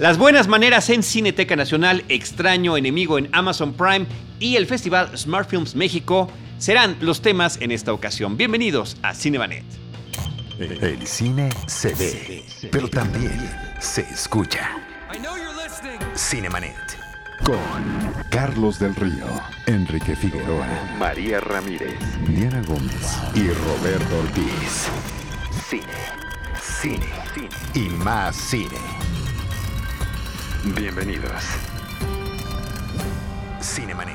[0.00, 4.06] Las buenas maneras en Cineteca Nacional, Extraño Enemigo en Amazon Prime
[4.38, 6.26] y el Festival Smart Films México
[6.56, 8.38] serán los temas en esta ocasión.
[8.38, 9.62] Bienvenidos a Cinemanet.
[10.58, 12.42] El cine se ve,
[12.72, 13.38] pero también
[13.78, 14.70] se escucha.
[16.16, 16.98] Cinemanet.
[17.44, 17.58] Con
[18.30, 19.26] Carlos del Río,
[19.66, 20.66] Enrique Figueroa,
[20.98, 24.88] María Ramírez, Diana Gómez y Roberto Ortiz.
[25.68, 25.84] Cine,
[26.58, 29.09] cine, cine y más cine.
[30.62, 31.42] Bienvenidos.
[33.62, 34.14] Cinemanet.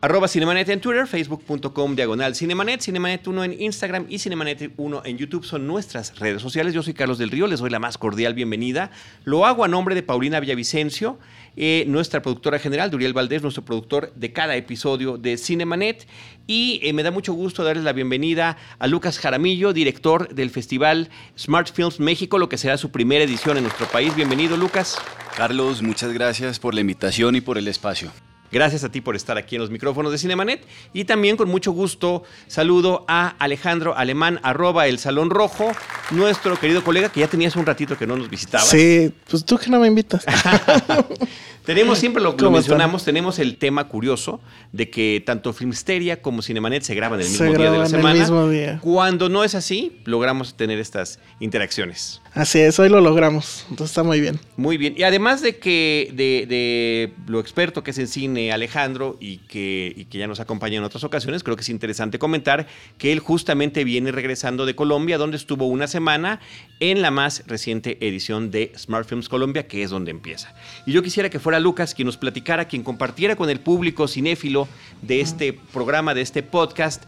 [0.00, 5.16] Arroba Cinemanet en Twitter, facebook.com diagonal Cinemanet, Cinemanet 1 en Instagram y Cinemanet 1 en
[5.18, 6.74] YouTube son nuestras redes sociales.
[6.74, 8.90] Yo soy Carlos del Río, les doy la más cordial bienvenida.
[9.22, 11.20] Lo hago a nombre de Paulina Villavicencio,
[11.56, 16.06] eh, nuestra productora general, Duriel Valdés, nuestro productor de cada episodio de Cinemanet.
[16.46, 21.10] Y eh, me da mucho gusto darles la bienvenida a Lucas Jaramillo, director del Festival
[21.38, 24.14] Smart Films México, lo que será su primera edición en nuestro país.
[24.16, 24.96] Bienvenido, Lucas.
[25.36, 28.10] Carlos, muchas gracias por la invitación y por el espacio.
[28.52, 30.62] Gracias a ti por estar aquí en los micrófonos de Cinemanet.
[30.92, 35.72] Y también con mucho gusto saludo a Alejandro Alemán, arroba el Salón Rojo,
[36.10, 38.64] nuestro querido colega que ya tenías un ratito que no nos visitaba.
[38.64, 40.24] Sí, pues tú que no me invitas.
[41.64, 44.40] tenemos siempre lo que mencionamos, tenemos el tema curioso
[44.72, 48.12] de que tanto Filmsteria como Cinemanet se graban el mismo día de la semana.
[48.12, 48.78] El mismo día.
[48.82, 52.20] Cuando no es así, logramos tener estas interacciones.
[52.34, 53.66] Así es, hoy lo logramos.
[53.70, 54.40] Entonces está muy bien.
[54.56, 54.94] Muy bien.
[54.96, 59.92] Y además de que de, de lo experto que es en cine Alejandro y que,
[59.94, 62.66] y que ya nos acompaña en otras ocasiones, creo que es interesante comentar
[62.98, 66.40] que él justamente viene regresando de Colombia, donde estuvo una semana
[66.80, 70.54] en la más reciente edición de Smart Films Colombia, que es donde empieza.
[70.86, 74.68] Y yo quisiera que fuera Lucas quien nos platicara, quien compartiera con el público cinéfilo
[75.02, 77.04] de este programa, de este podcast,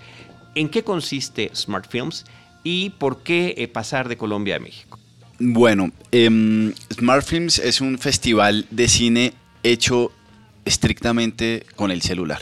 [0.54, 2.24] en qué consiste Smart Films
[2.62, 4.98] y por qué eh, pasar de Colombia a México.
[5.38, 10.12] Bueno, em, Smart Films es un festival de cine hecho
[10.64, 12.40] estrictamente con el celular.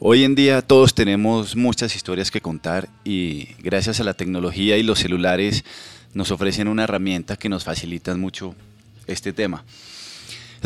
[0.00, 4.82] Hoy en día todos tenemos muchas historias que contar y gracias a la tecnología y
[4.82, 5.64] los celulares
[6.12, 8.54] nos ofrecen una herramienta que nos facilita mucho
[9.06, 9.64] este tema.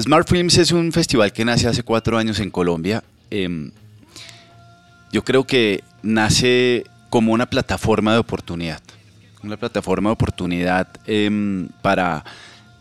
[0.01, 3.03] Smart Films es un festival que nace hace cuatro años en Colombia.
[3.31, 3.73] Em,
[5.13, 8.81] yo creo que nace como una plataforma de oportunidad
[9.43, 12.25] una plataforma de oportunidad em, para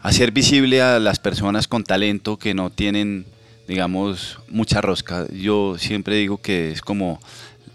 [0.02, 3.26] hacer visible a las personas con talento que no tienen,
[3.68, 5.28] digamos, mucha rosca.
[5.32, 7.20] Yo siempre digo que es como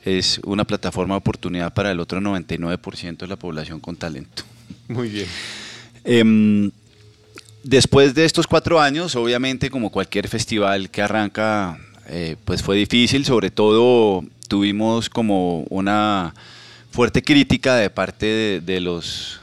[0.05, 4.43] es una plataforma de oportunidad para el otro 99% de la población con talento.
[4.89, 5.27] Muy bien.
[6.05, 6.73] Em,
[7.62, 11.78] después de estos cuatro años, obviamente, como cualquier festival que arranca,
[12.09, 16.34] eh, pues fue difícil, sobre todo tuvimos como una
[16.91, 19.41] fuerte crítica de parte de, los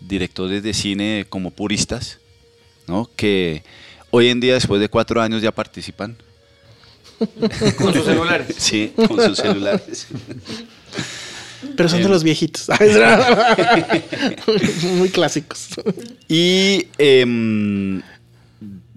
[0.00, 2.18] directores de cine como puristas,
[2.86, 3.08] ¿no?
[3.16, 3.62] que
[4.10, 6.16] hoy en día, después de cuatro años, ya participan.
[7.78, 8.56] Con sus celulares.
[8.58, 10.08] Sí, con sus celulares.
[11.76, 12.68] Pero son de los viejitos.
[14.94, 15.68] Muy clásicos.
[16.28, 18.02] Y em,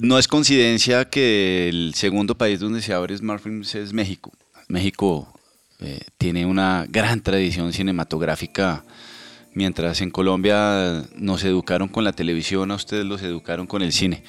[0.02, 4.32] no es coincidencia que el segundo país donde se abre smartphones es México.
[4.68, 5.28] México
[5.80, 8.84] eh, tiene una gran tradición cinematográfica.
[9.54, 14.24] Mientras en Colombia nos educaron con la televisión, a ustedes los educaron con el cine.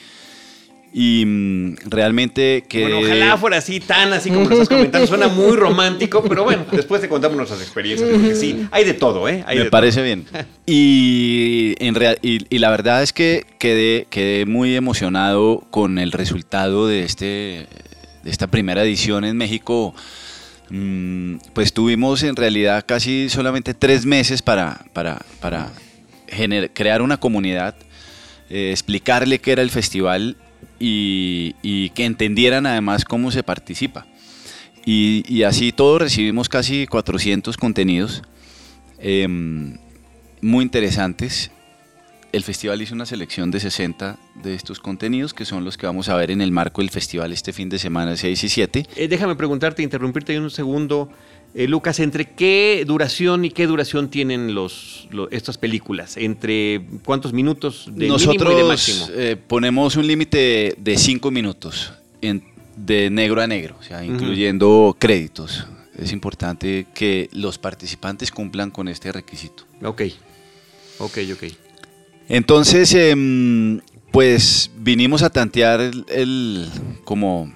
[0.98, 2.82] Y mm, realmente que...
[2.82, 5.06] Bueno, ojalá fuera así, tan así como lo estás comentando.
[5.06, 9.28] Suena muy romántico, pero bueno, después te contamos nuestras experiencias, porque sí, hay de todo,
[9.28, 9.44] ¿eh?
[9.46, 10.24] Me parece bien.
[10.68, 16.88] Y, en real, y, la verdad es que quedé, quedé muy emocionado con el resultado
[16.88, 17.68] de, este,
[18.24, 19.94] de esta primera edición en México
[20.68, 25.20] Mm, pues tuvimos en realidad casi solamente tres meses para, para,
[26.74, 27.76] crear una comunidad,
[28.50, 30.36] eh, explicarle qué era el festival
[30.78, 34.06] y, que entendieran además cómo se participa.
[34.84, 38.22] Y, así todos recibimos casi 400 contenidos
[38.98, 39.78] em,
[40.40, 41.50] muy interesantes
[42.36, 46.10] el festival hizo una selección de 60 de estos contenidos, que son los que vamos
[46.10, 48.86] a ver en el marco del festival este fin de semana 6 y 7.
[48.96, 51.08] Eh, déjame preguntarte, interrumpirte un segundo,
[51.58, 56.18] eh, Lucas, ¿entre qué duración y qué duración tienen los, estas películas?
[56.18, 59.06] ¿Entre cuántos minutos de Nosotros mínimo y de máximo?
[59.14, 61.94] Eh, ponemos un límite de 5 minutos
[62.76, 65.66] de negro a negro, o sea, incluyendo créditos.
[65.96, 69.64] Es importante que los participantes cumplan con este requisito.
[69.82, 70.02] Ok,
[70.98, 71.44] ok, ok.
[72.28, 73.80] Entonces, em,
[74.12, 76.68] pues vinimos a tantear el,
[77.04, 77.50] como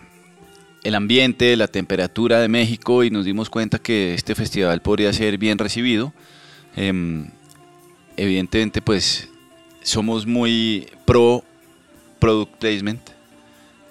[0.82, 5.38] el ambiente, la temperatura de México y nos dimos cuenta que este festival podría ser
[5.38, 6.12] bien recibido.
[6.76, 7.28] Em,
[8.16, 9.28] evidentemente, pues
[9.82, 11.44] somos muy pro
[12.18, 13.00] product placement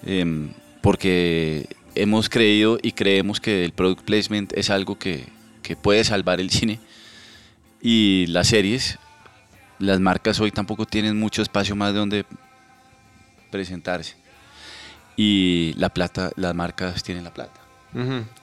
[0.05, 0.49] em,
[0.81, 5.25] porque hemos creído y creemos que el product placement es algo que,
[5.63, 6.79] que puede salvar el cine
[7.81, 8.97] y las series.
[9.79, 12.25] Las marcas hoy tampoco tienen mucho espacio más de donde
[13.51, 14.15] presentarse.
[15.21, 17.51] Y la plata, las marcas tienen la plata.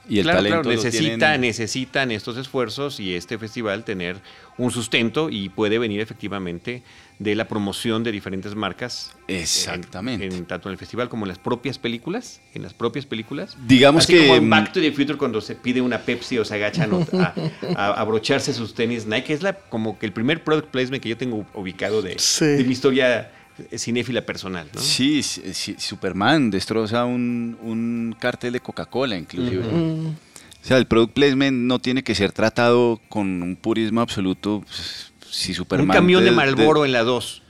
[0.09, 4.17] Y el Claro, talento claro, lo necesita, tienen- necesitan estos esfuerzos y este festival tener
[4.57, 6.83] un sustento y puede venir efectivamente
[7.17, 9.15] de la promoción de diferentes marcas.
[9.27, 10.25] Exactamente.
[10.25, 12.41] En, en tanto en el festival como en las propias películas.
[12.53, 13.55] En las propias películas.
[13.65, 16.37] Digamos Así que, como en mm, Back to the Future cuando se pide una Pepsi
[16.37, 17.33] o se agachan a,
[17.75, 19.33] a- a abrocharse sus tenis Nike.
[19.33, 22.45] Es la, como que el primer product placement que yo tengo ubicado de, Sí.
[22.45, 23.31] de mi historia
[23.77, 24.67] cinéfila personal.
[24.73, 24.81] ¿no?
[24.81, 29.63] Sí, Superman destroza un, un cartel de Coca-Cola inclusive.
[29.65, 34.61] O sea, el product placement no tiene que ser tratado con un purismo absoluto.
[34.65, 37.41] pues, Si Superman Un camión de te- Marlboro en la 2.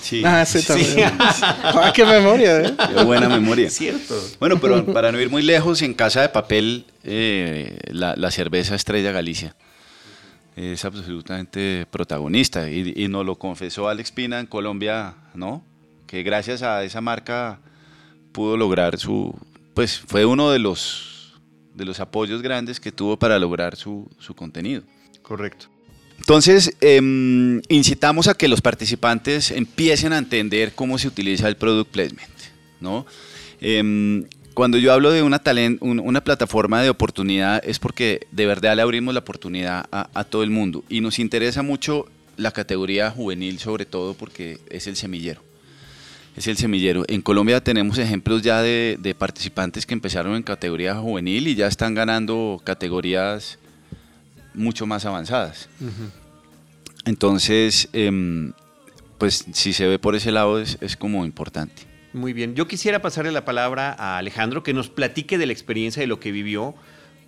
[0.00, 0.66] Sí, Ah, sí, Sí.
[0.68, 1.12] también.
[1.18, 2.74] ah, qué memoria, ¿eh?
[2.96, 3.66] Qué buena memoria.
[3.66, 4.14] Es cierto.
[4.38, 8.74] Bueno, pero para no ir muy lejos, en Casa de Papel, eh, la, la cerveza
[8.76, 9.56] Estrella Galicia
[10.56, 15.62] es absolutamente protagonista y, y nos lo confesó Alex Pina en Colombia, ¿no?
[16.06, 17.60] Que gracias a esa marca
[18.32, 19.34] pudo lograr su,
[19.74, 21.34] pues fue uno de los,
[21.74, 24.82] de los apoyos grandes que tuvo para lograr su, su contenido.
[25.22, 25.66] Correcto.
[26.18, 31.90] Entonces, em, incitamos a que los participantes empiecen a entender cómo se utiliza el product
[31.90, 32.32] placement,
[32.80, 33.06] ¿no?
[33.60, 34.24] Em,
[34.56, 38.74] cuando yo hablo de una, talen- un- una plataforma de oportunidad es porque de verdad
[38.74, 42.06] le abrimos la oportunidad a, a todo el mundo y nos interesa mucho
[42.38, 45.42] la categoría juvenil sobre todo porque es el semillero.
[46.36, 47.04] Es el semillero.
[47.08, 51.66] En Colombia tenemos ejemplos ya de, de participantes que empezaron en categoría juvenil y ya
[51.66, 53.58] están ganando categorías
[54.54, 55.68] mucho más avanzadas.
[57.04, 58.52] Entonces, em,
[59.18, 61.82] pues si se ve por ese lado es, es como importante.
[62.16, 62.54] Muy bien.
[62.54, 66.18] Yo quisiera pasarle la palabra a Alejandro que nos platique de la experiencia de lo
[66.18, 66.74] que vivió.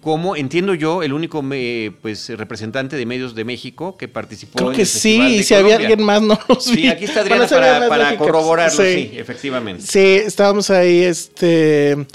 [0.00, 4.70] Como entiendo yo, el único me- pues representante de medios de México que participó Creo
[4.70, 6.82] en que el sí, y si había alguien más, no los vi.
[6.82, 9.10] Sí, aquí está Adriana Bueno, para, corroborarlo, sí.
[9.12, 9.18] Sí.
[9.18, 9.82] efectivamente.
[9.84, 12.06] Sí, estábamos ahí, este,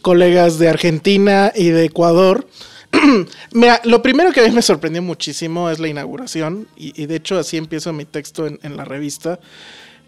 [0.00, 2.46] colegas de Argentina y de Ecuador.
[3.52, 7.16] Mira, lo primero que a mí me sorprendió muchísimo es la inauguración, y, y de
[7.16, 9.40] hecho así empiezo mi texto en, en la revista,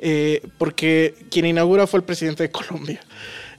[0.06, 3.00] eh, porque quien inaugura fue el presidente de Colombia.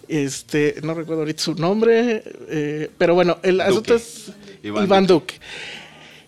[0.08, 4.32] Este, no recuerdo ahorita su nombre, eh, pero bueno, el asunto es
[4.62, 5.40] Iván Iván, Duque.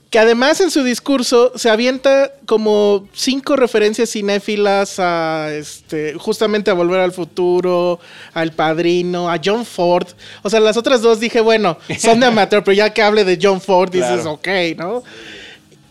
[0.09, 6.73] Que además en su discurso se avienta como cinco referencias cinéfilas a este, justamente a
[6.73, 7.99] Volver al Futuro,
[8.33, 10.07] al Padrino, a John Ford.
[10.41, 13.37] O sea, las otras dos dije, bueno, son de amateur, pero ya que hable de
[13.39, 14.31] John Ford, dices, Claro.
[14.31, 14.47] ok,
[14.77, 15.03] ¿no?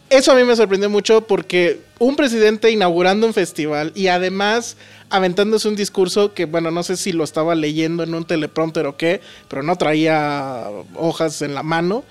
[0.08, 4.76] Eso a mí me sorprendió mucho porque un presidente inaugurando un festival y además
[5.11, 8.97] aventándose un discurso que, bueno, no sé si lo estaba leyendo en un teleprompter o
[8.97, 10.64] qué, pero no traía
[10.94, 12.05] hojas en la mano.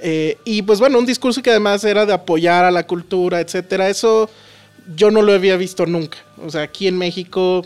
[0.00, 3.88] Eh, y pues bueno, un discurso que además era de apoyar a la cultura, etcétera.
[3.88, 4.28] Eso
[4.96, 6.18] yo no lo había visto nunca.
[6.44, 7.64] O sea, aquí en México,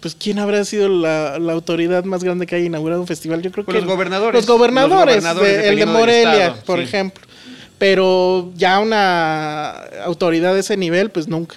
[0.00, 3.42] pues ¿quién habrá sido la, la autoridad más grande que haya inaugurado un festival?
[3.42, 4.34] Yo creo Pues que los gobernadores.
[4.34, 6.84] Los gobernadores, Los gobernadores, de- el de Morelia, estado, por sí.
[6.84, 7.27] ejemplo.
[7.78, 9.70] Pero ya una
[10.04, 11.56] autoridad de ese nivel, pues nunca.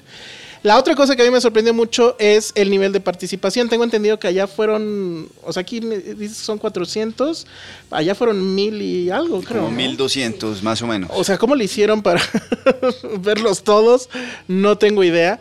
[0.64, 3.68] La otra cosa que a mí me sorprendió mucho es el nivel de participación.
[3.68, 7.48] Tengo entendido que allá fueron, o sea, aquí dices son 400,
[7.90, 9.62] allá fueron mil y algo, creo.
[9.62, 9.78] Como ¿no?
[9.78, 11.10] 1200 más o menos.
[11.16, 12.22] O sea, ¿cómo le hicieron para
[13.22, 14.10] verlos todos?
[14.48, 15.40] No tengo idea.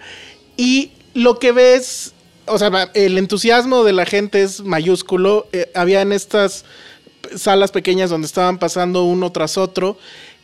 [0.57, 2.15] Y lo que ves,
[2.47, 5.49] o sea, el entusiasmo de la gente es mayúsculo.
[5.53, 6.65] Eh, había en estas
[7.37, 9.99] salas pequeñas donde estaban pasando uno tras otro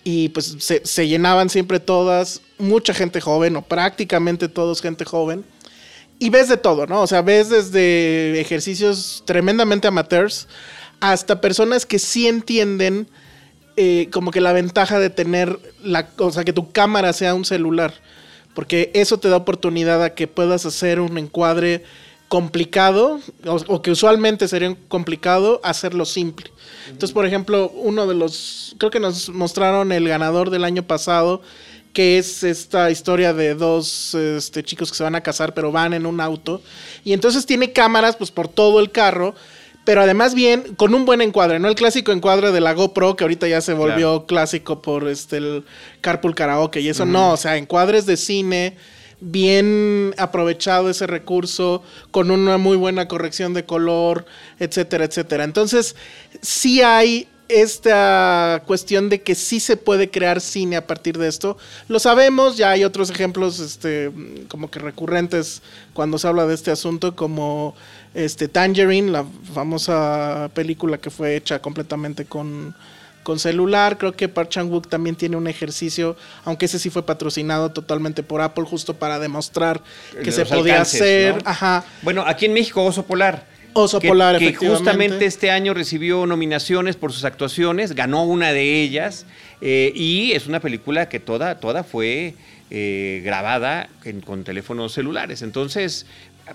[0.09, 5.45] y pues se, se llenaban siempre todas, mucha gente joven o prácticamente todos gente joven.
[6.21, 7.03] Y ves de todo, ¿no?
[7.03, 10.47] O sea, ves desde ejercicios tremendamente amateurs
[11.01, 13.09] hasta personas que sí entienden
[13.77, 17.45] eh, como que la ventaja de tener la, o sea, que tu cámara sea un
[17.45, 17.93] celular,
[18.55, 21.83] porque eso te da oportunidad a que puedas hacer un encuadre
[22.29, 26.51] complicado o, o que usualmente sería complicado hacerlo simple.
[26.87, 31.43] Entonces, por ejemplo, uno de los, creo que nos mostraron el ganador del año pasado,
[31.93, 35.95] que es esta historia de dos este, chicos que se van a casar, pero van
[35.95, 36.61] en un auto.
[37.05, 39.35] Y entonces tiene cámaras pues por todo el carro,
[39.85, 41.69] pero además bien, con un buen encuadre, ¿no?
[41.69, 45.65] El clásico encuadre de la GoPro, que ahorita ya se volvió clásico por este el
[46.01, 48.77] Carpool Karaoke y eso no, o sea, encuadres de cine,
[49.21, 54.27] bien aprovechado ese recurso, con una muy buena corrección de color,
[54.59, 55.45] etcétera, etcétera.
[55.45, 55.97] Entonces,
[56.43, 61.57] sí hay esta cuestión de que sí se puede crear cine a partir de esto.
[61.89, 64.11] Lo sabemos, ya hay otros ejemplos este,
[64.49, 67.75] como que recurrentes cuando se habla de este asunto, como
[68.15, 72.75] este, Tangerine, la famosa película que fue hecha completamente con,
[73.27, 73.99] con celular.
[73.99, 78.41] Creo que Park Chan-wook también tiene un ejercicio, aunque ese sí fue patrocinado totalmente por
[78.41, 79.83] Apple, justo para demostrar
[80.23, 81.37] que se podía hacer.
[81.45, 81.85] Ajá.
[82.03, 87.13] Bueno, aquí en México, Oso Polar Oso Polar, que justamente este año recibió nominaciones por
[87.13, 89.27] sus actuaciones, ganó una de ellas
[89.61, 92.35] eh, y es una película que toda, toda fue
[92.71, 93.89] eh, grabada
[94.25, 95.43] con teléfonos celulares.
[95.43, 96.07] Entonces,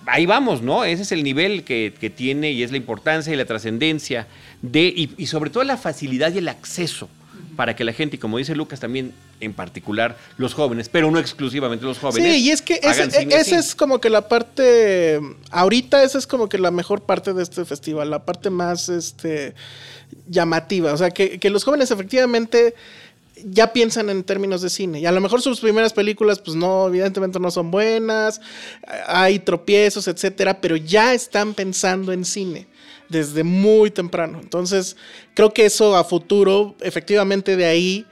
[0.05, 0.83] ahí vamos, ¿no?
[0.83, 4.27] Ese es el nivel que, tiene y es la importancia y la trascendencia
[4.61, 7.09] de, y sobre todo la facilidad y el acceso
[7.55, 11.19] para que la gente, y como dice Lucas también, en particular los jóvenes, pero no
[11.19, 12.33] exclusivamente los jóvenes.
[12.33, 15.19] Sí, y es que esa es como que la parte,
[15.49, 19.53] ahorita esa es como que la mejor parte de este festival, la parte más este,
[20.27, 22.75] llamativa, o sea, que, que los jóvenes efectivamente
[23.45, 24.99] ya piensan en términos de cine.
[24.99, 28.41] Y a lo mejor sus primeras películas, pues no, evidentemente no son buenas,
[29.07, 32.67] hay tropiezos, etcétera, pero ya están pensando en cine
[33.09, 34.39] desde muy temprano.
[34.41, 34.95] Entonces,
[35.33, 38.05] creo que eso a futuro, efectivamente de ahí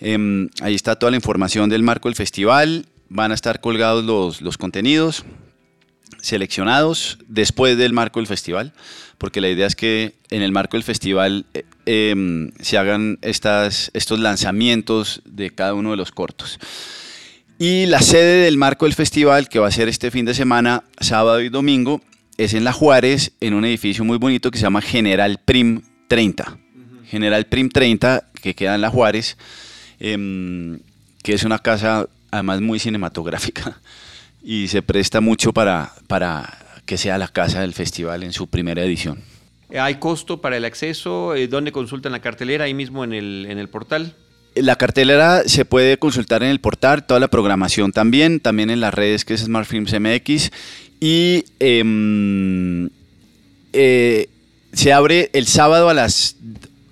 [0.00, 2.86] Em, ahí está toda la información del marco del festival.
[3.08, 5.24] Van a estar colgados los, los contenidos
[6.20, 8.72] seleccionados después del marco del festival,
[9.18, 13.90] porque la idea es que en el marco del festival eh, em, se hagan estas,
[13.92, 16.60] estos lanzamientos de cada uno de los cortos.
[17.58, 20.84] Y la sede del marco del festival, que va a ser este fin de semana,
[21.00, 22.00] sábado y domingo,
[22.36, 26.58] es en La Juárez, en un edificio muy bonito que se llama General Prim 30.
[27.06, 29.36] General Prim 30, que queda en La Juárez,
[30.00, 30.80] em,
[31.22, 33.80] que es una casa además muy cinematográfica
[34.42, 38.82] y se presta mucho para, para que sea la casa del festival en su primera
[38.82, 39.20] edición.
[39.78, 41.34] ¿Hay costo para el acceso?
[41.34, 42.64] Eh, ¿Dónde consultan la cartelera?
[42.64, 44.14] Ahí mismo en el, en el portal.
[44.54, 48.92] La cartelera se puede consultar en el portal, toda la programación también, también en las
[48.92, 50.50] redes que es Smart Films MX.
[51.04, 52.88] Y em,
[53.72, 54.28] eh,
[54.72, 56.36] se abre el sábado a las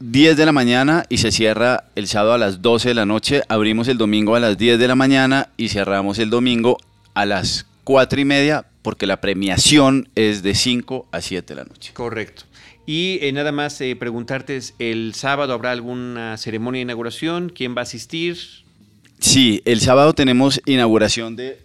[0.01, 3.43] 10 de la mañana y se cierra el sábado a las 12 de la noche.
[3.47, 6.77] Abrimos el domingo a las 10 de la mañana y cerramos el domingo
[7.15, 11.65] a las 4 y media porque la premiación es de 5 a 7 de la
[11.65, 11.93] noche.
[11.95, 12.43] Correcto.
[12.87, 17.53] Y eh, nada más eh, preguntarte, ¿el sábado habrá alguna ceremonia de inauguración?
[17.55, 18.37] ¿Quién va a asistir?
[19.21, 21.61] Sí, el sábado tenemos inauguración de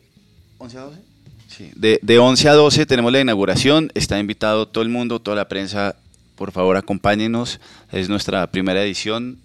[0.60, 1.15] 11 a 12.
[1.56, 3.90] Sí, de, de 11 a 12 tenemos la inauguración.
[3.96, 5.96] Está invitado todo el mundo, toda la prensa.
[6.36, 7.62] Por favor, acompáñenos.
[7.92, 9.38] Es nuestra primera edición.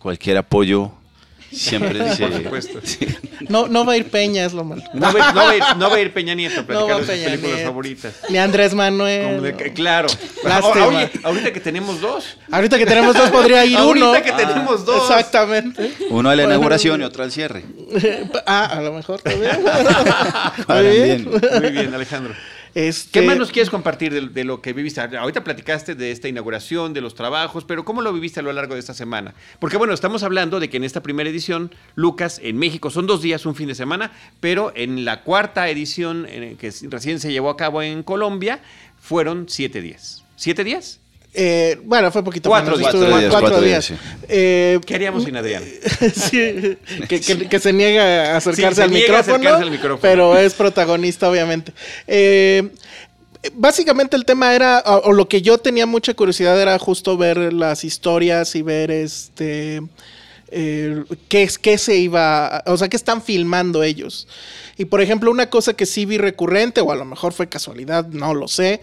[0.00, 0.90] Cualquier apoyo
[1.52, 2.26] Siempre dice.
[2.26, 2.80] Por supuesto.
[3.48, 4.82] No, no va a ir Peña, es lo malo.
[4.94, 8.14] No va, a ir, no va a ir Peña Nieto a platicar sus películas favoritas.
[8.28, 9.54] Ni Andrés Manuel.
[9.74, 10.08] claro.
[10.44, 11.10] Lástima.
[11.22, 12.36] ahorita que tenemos dos.
[12.50, 14.06] Ahorita que tenemos dos podría ir uno.
[14.06, 15.10] Ahorita que tenemos dos.
[15.10, 15.92] Exactamente.
[16.10, 17.64] Uno a la inauguración y otro al cierre.
[18.46, 19.52] ah, a lo mejor también.
[20.68, 21.30] Muy bien.
[21.60, 22.34] Muy bien, Alejandro.
[22.74, 25.00] Este, ¿Qué más nos quieres compartir de, de, lo que viviste?
[25.00, 28.74] Ahorita platicaste de esta inauguración, de los trabajos, pero ¿cómo lo viviste a lo largo
[28.74, 29.34] de esta semana?
[29.58, 33.20] Porque bueno, estamos hablando de que en esta primera edición, Lucas, en México son dos
[33.20, 36.26] días, un fin de semana, pero en la cuarta edición
[36.58, 38.62] que recién se llevó a cabo en Colombia,
[38.98, 40.24] fueron siete días.
[40.36, 41.01] ¿Siete días?
[41.34, 42.78] Eh, bueno, fue poquito cuatro menos.
[42.78, 43.30] Días, cuatro, días.
[43.32, 43.84] Cuatro días.
[43.86, 43.94] Sí.
[44.28, 45.64] Eh, ¿Qué haríamos sin Adrián?
[46.14, 46.76] sí,
[47.08, 50.00] que, que, que, se niega a acercarse, sí, al, niega micrófono, a acercarse al micrófono,
[50.02, 51.72] pero es protagonista, obviamente.
[52.06, 52.70] Eh,
[53.54, 57.52] básicamente el tema era, o, o, lo que yo tenía mucha curiosidad era justo ver
[57.52, 59.80] las historias y ver este...
[60.54, 64.28] Eh, qué, qué se iba, o sea, qué están filmando ellos.
[64.76, 68.06] Y por ejemplo, una cosa que sí vi recurrente, o a lo mejor fue casualidad,
[68.08, 68.82] no lo sé,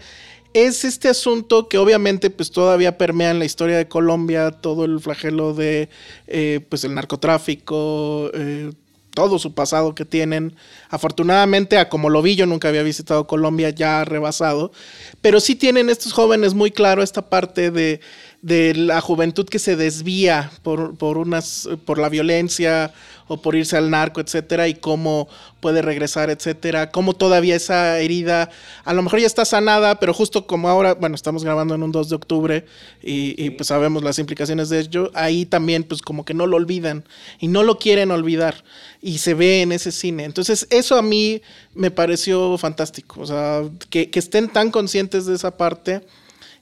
[0.52, 5.00] es este asunto que obviamente pues todavía permea en la historia de Colombia, todo el
[5.00, 5.88] flagelo de
[6.26, 8.72] eh, pues el narcotráfico, eh,
[9.14, 10.54] todo su pasado que tienen.
[10.88, 14.72] Afortunadamente, a como lo vi, yo nunca había visitado Colombia, ya rebasado,
[15.20, 18.00] pero sí tienen estos jóvenes muy claro esta parte de,
[18.42, 22.92] de la juventud que se desvía por, por, unas, por la violencia
[23.28, 25.28] o por irse al narco, etcétera, y cómo
[25.60, 28.50] puede regresar, etcétera, cómo todavía esa herida,
[28.84, 31.92] a lo mejor ya está sanada, pero justo como ahora, bueno, estamos grabando en un
[31.92, 32.64] 2 de octubre
[33.02, 36.56] y, y pues sabemos las implicaciones de ello, ahí también pues como que no lo
[36.56, 37.04] olvidan
[37.38, 38.64] y no lo quieren olvidar
[39.00, 40.24] y se ve en ese cine.
[40.24, 41.40] Entonces eso a mí
[41.74, 46.00] me pareció fantástico, o sea, que, que estén tan conscientes de esa parte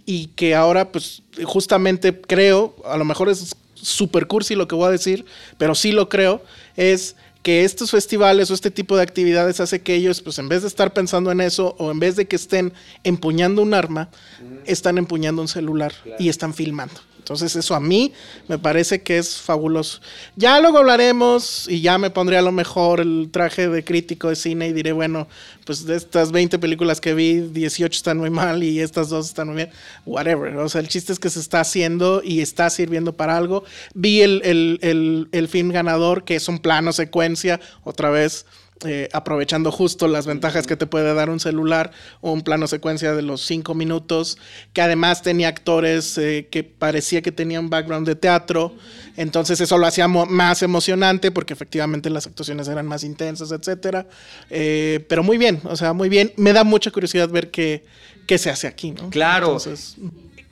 [0.09, 4.89] y que ahora pues justamente creo, a lo mejor es super cursi lo que voy
[4.89, 5.27] a decir,
[5.59, 6.43] pero sí lo creo,
[6.79, 10.63] es que estos festivales o este tipo de actividades hace que ellos, pues en vez
[10.63, 12.73] de estar pensando en eso o en vez de que estén
[13.05, 14.09] empuñando un arma,
[14.41, 14.55] mm.
[14.65, 16.17] están empuñando un celular claro.
[16.19, 17.03] y están filmando.
[17.29, 18.15] Entonces eso a mí
[18.49, 20.01] me parece que es fabuloso.
[20.35, 24.37] Ya luego hablaremos y ya me pondré a lo mejor el traje de crítico de
[24.37, 25.29] cine y diré, bueno,
[25.67, 29.49] pues de estas 20 películas que vi, 18 están muy mal y estas dos están
[29.49, 29.71] muy bien.
[30.07, 30.57] Whatever.
[30.57, 33.63] O sea, el chiste es que se está haciendo y está sirviendo para algo.
[33.93, 38.47] Vi el, el, el, el film ganador, que es un plano secuencia, otra vez.
[38.85, 43.13] Eh, aprovechando justo las ventajas que te puede dar un celular o un plano secuencia
[43.13, 44.39] de los cinco minutos,
[44.73, 48.73] que además tenía actores eh, que parecía que tenían un background de teatro,
[49.17, 54.07] entonces eso lo hacía más emocionante porque efectivamente las actuaciones eran más intensas, etcétera.
[54.49, 56.33] Eh, pero muy bien, o sea, muy bien.
[56.37, 57.85] Me da mucha curiosidad ver qué,
[58.29, 59.11] qué se hace aquí, ¿no?
[59.11, 59.47] Claro.
[59.49, 59.97] Entonces,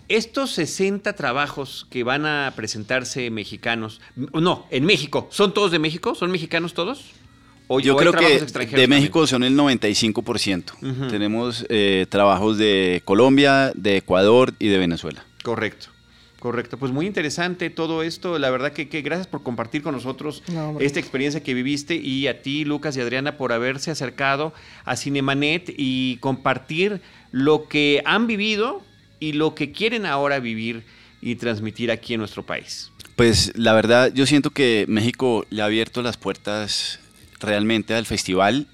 [0.08, 6.16] estos 60 trabajos que van a presentarse mexicanos, no, en México, ¿son todos de México?
[6.16, 7.12] ¿Son mexicanos todos?
[7.68, 9.26] O, Yo creo que de México también?
[9.28, 10.72] son el 95%.
[10.80, 11.10] Uh -huh.
[11.10, 15.24] Tenemos eh, trabajos de Colombia, de Ecuador y de Venezuela.
[15.42, 15.88] Correcto.
[16.38, 18.38] Correcto, pues muy interesante todo esto.
[18.38, 22.28] La verdad que, que gracias por compartir con nosotros no, esta experiencia que viviste y
[22.28, 24.52] a ti, Lucas y Adriana, por haberse acercado
[24.84, 27.00] a Cinemanet y compartir
[27.32, 28.82] lo que han vivido
[29.18, 30.84] y lo que quieren ahora vivir
[31.22, 32.92] y transmitir aquí en nuestro país.
[33.16, 37.00] Pues la verdad, yo siento que México le ha abierto las puertas
[37.40, 38.66] realmente al festival.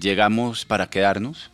[0.00, 1.50] Llegamos para quedarnos.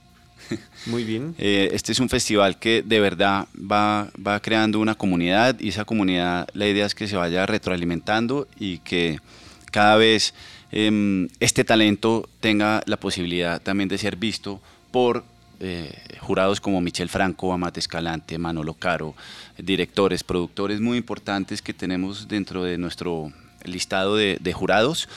[0.86, 1.34] Muy bien.
[1.38, 5.84] Eh, este es un festival que de verdad va, va creando una comunidad y esa
[5.84, 9.20] comunidad, la idea es que se vaya retroalimentando y que
[9.70, 10.34] cada vez
[10.72, 15.24] eh, este talento tenga la posibilidad también de ser visto por
[15.60, 19.14] eh, jurados como Michel Franco, Amate Escalante, Manolo Caro,
[19.56, 23.32] directores, productores muy importantes que tenemos dentro de nuestro
[23.64, 25.08] listado de, de jurados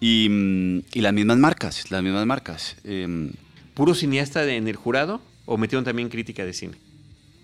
[0.00, 2.76] y, y, las mismas marcas, las mismas marcas.
[2.84, 3.30] Eh,
[3.74, 6.74] ¿Puro cineasta de, en el jurado o metieron también crítica de cine?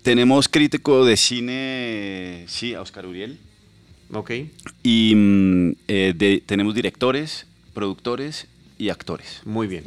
[0.01, 3.37] Tenemos crítico de cine, sí, a Oscar Uriel.
[4.11, 4.31] Ok.
[4.83, 5.13] Y
[5.87, 9.41] eh, de, tenemos directores, productores y actores.
[9.45, 9.85] Muy bien.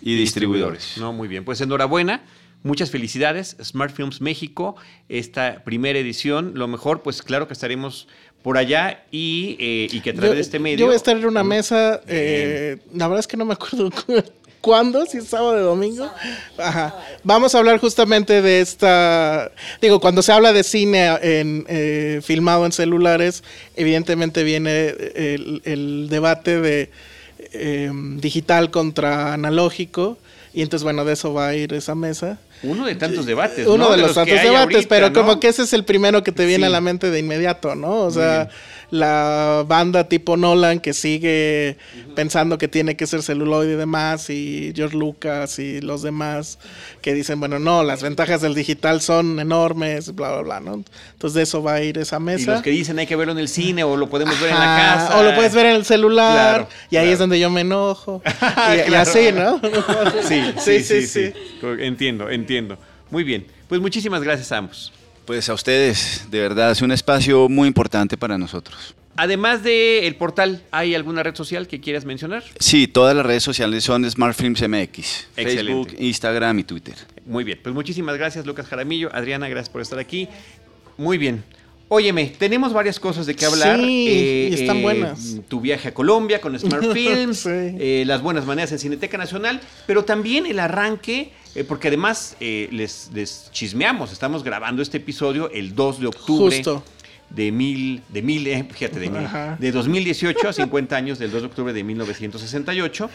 [0.00, 0.18] Y distribuidores.
[0.18, 0.98] distribuidores.
[0.98, 1.44] No, muy bien.
[1.44, 2.22] Pues enhorabuena.
[2.62, 4.74] Muchas felicidades, Smart Films México,
[5.10, 6.52] esta primera edición.
[6.54, 8.08] Lo mejor, pues claro que estaremos
[8.44, 10.76] por allá y, eh, y que a través yo, de este medio.
[10.76, 13.88] Yo voy a estar en una mesa, eh, la verdad es que no me acuerdo
[14.60, 16.10] cuándo, si es sábado o domingo.
[16.58, 16.94] Ajá.
[17.22, 19.50] Vamos a hablar justamente de esta.
[19.80, 23.42] Digo, cuando se habla de cine en, eh, filmado en celulares,
[23.76, 26.90] evidentemente viene el, el debate de
[28.20, 30.18] digital contra analógico.
[30.52, 32.38] Y entonces, bueno, de eso va a ir esa mesa.
[32.62, 33.66] Uno de tantos debates.
[33.66, 33.90] Uno ¿no?
[33.90, 35.12] de, los, tantos debates, ahorita, pero ¿no?
[35.12, 36.68] como que ese es el primero que te viene Sí.
[36.68, 38.00] a la mente de inmediato, ¿no?
[38.00, 38.48] O sea,
[38.90, 41.76] la banda tipo Nolan que sigue
[42.14, 46.58] pensando que tiene que ser celuloide y demás, y George Lucas y los demás
[47.02, 50.84] que dicen, bueno, no, las ventajas del digital son enormes, bla, bla, bla, ¿no?
[51.12, 52.52] Entonces de eso va a ir esa Y mesa.
[52.52, 54.64] los que dicen hay que verlo en el cine o lo podemos ver en la
[54.64, 55.18] casa.
[55.18, 57.12] O lo puedes ver en el celular, Claro, y ahí claro.
[57.12, 58.22] es donde yo me enojo.
[58.88, 59.60] y, y así, ¿no?
[60.28, 61.32] Sí, sí, sí, sí,
[61.80, 62.43] Entiendo, entiendo.
[63.10, 63.46] Muy bien.
[63.68, 64.92] Pues muchísimas gracias a ambos.
[65.24, 68.94] Pues a ustedes, de verdad, es un espacio muy importante para nosotros.
[69.16, 72.42] Además del portal, ¿hay alguna red social que quieras mencionar?
[72.58, 74.98] Sí, todas las redes sociales son Smartfilms MX.
[75.36, 75.54] Excelente.
[75.64, 76.94] Facebook, Instagram y Twitter.
[77.24, 80.28] Muy bien, pues muchísimas gracias Lucas Jaramillo, Adriana, gracias por estar aquí.
[80.96, 81.44] Muy bien.
[81.88, 83.78] Óyeme, tenemos varias cosas de qué hablar.
[83.78, 85.36] Sí, y están buenas.
[85.48, 87.48] Tu viaje a Colombia con Smart Films, Sí.
[87.50, 92.68] eh, las buenas maneras en Cineteca Nacional, pero también el arranque, eh, porque además eh,
[92.72, 96.56] les, les chismeamos, estamos grabando este episodio el 2 de octubre.
[96.56, 96.82] Justo.
[97.30, 99.26] De mil, de mil, eh, fíjate, de mil,
[99.58, 103.10] de 2018 a 50 años del 2 de octubre de 1968.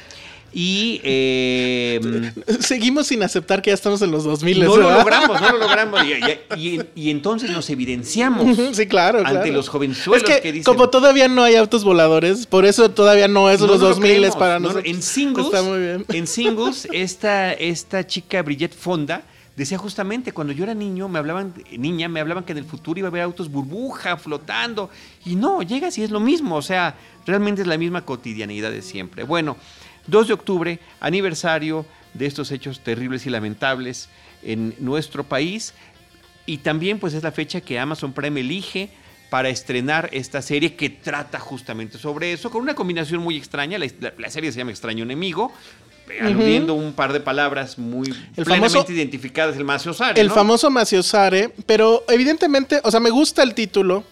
[0.54, 4.64] Y eh, Seguimos sin aceptar que ya estamos en los 2000.
[4.64, 6.02] no lo logramos, no lo logramos.
[6.56, 9.52] Y, y- y entonces nos evidenciamos Sí, claro, ante claro.
[9.52, 10.64] los jovenzuelos es que, que, dicen.
[10.64, 13.88] como todavía no hay autos voladores, por eso todavía no es no los nos lo
[13.90, 14.94] 2000 creemos, para no, no, nosotros.
[14.94, 16.06] En singles, Está muy bien.
[16.10, 19.24] en singles esta, esta chica Bridget Fonda
[19.56, 22.98] decía justamente cuando yo era niño, me hablaban, niña, me hablaban que en el futuro
[23.00, 24.90] iba a haber autos burbuja flotando.
[25.26, 26.56] Y no, llegas y es lo mismo.
[26.56, 29.24] O sea, realmente es la misma cotidianidad de siempre.
[29.24, 29.58] Bueno,
[30.10, 34.10] 2 de octubre, aniversario de estos hechos terribles y lamentables
[34.44, 35.74] en nuestro país.
[36.46, 38.90] Y también pues es la fecha que Amazon Prime elige
[39.30, 43.78] para estrenar esta serie que trata justamente sobre eso, con una combinación muy extraña.
[43.78, 45.52] La, la- la serie se llama Extraño Enemigo,
[46.10, 50.34] eh, aludiendo un par de palabras muy El plenamente famoso- identificadas del Maciosare, El ¿no?
[50.34, 54.04] famoso Maciosare, pero evidentemente, o sea, me gusta el título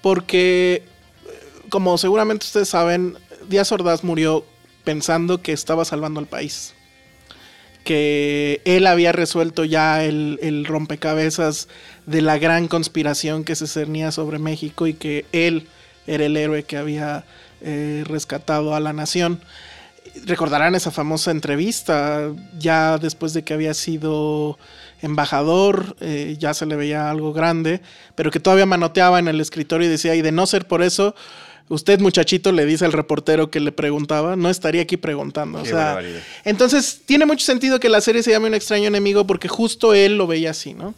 [0.00, 0.84] porque,
[1.26, 3.16] eh, como seguramente ustedes saben,
[3.48, 4.44] Díaz Ordaz murió
[4.84, 6.74] pensando que estaba salvando al país.
[7.84, 11.68] Que él había resuelto ya el, rompecabezas
[12.06, 15.66] de la gran conspiración que se cernía sobre México y que él
[16.06, 17.24] era el héroe que había
[17.60, 19.40] eh, rescatado a la nación
[20.24, 24.58] recordarán esa famosa entrevista, ya después de que había sido
[25.00, 27.80] embajador, eh, ya se le veía algo grande,
[28.14, 31.14] pero que todavía manoteaba en el escritorio y decía, y de no ser por eso,
[31.72, 35.60] usted muchachito le dice al reportero que le preguntaba, no estaría aquí preguntando.
[35.60, 35.98] O sea,
[36.44, 40.16] entonces tiene mucho sentido que la serie se llame Un extraño enemigo porque justo él
[40.18, 40.94] lo veía así, ¿no?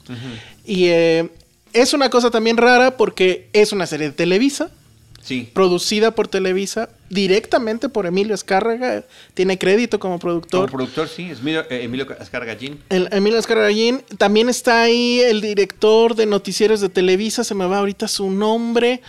[0.64, 1.28] Y eh,
[1.72, 4.70] es una cosa también rara porque es una serie de Televisa,
[5.22, 5.48] Sí.
[5.54, 10.70] producida por Televisa, directamente por Emilio Azcárraga, tiene crédito como Como productor.
[10.70, 12.06] productor, sí, es Emilio, eh, Emilio
[12.90, 13.72] Emilio Azcárraga
[14.18, 19.00] también está ahí el director de noticieros de Televisa, se me va ahorita su nombre,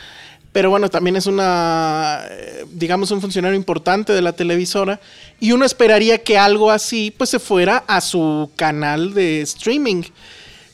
[0.56, 5.02] pero bueno, también es una, eh, digamos, un funcionario importante de la televisora,
[5.38, 10.04] y uno esperaría que algo así, pues se fuera a su canal de streaming,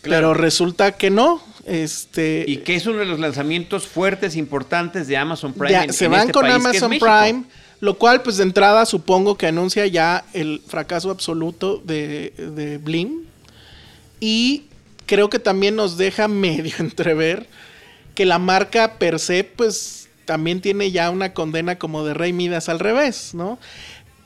[0.03, 1.41] pero resulta que no.
[1.65, 5.71] Este, Y que es uno de los lanzamientos fuertes, importantes de Amazon Prime.
[5.71, 6.89] Ya, en- se en van este con país, Amazon.
[6.99, 7.43] Prime,
[7.79, 13.23] lo cual pues de entrada supongo que anuncia ya el fracaso absoluto de, de Blim.
[14.19, 14.65] Y
[15.07, 17.47] creo que también nos deja medio entrever
[18.15, 22.69] que la marca per se pues también tiene ya una condena como de Rey Midas
[22.69, 23.57] al revés, ¿no?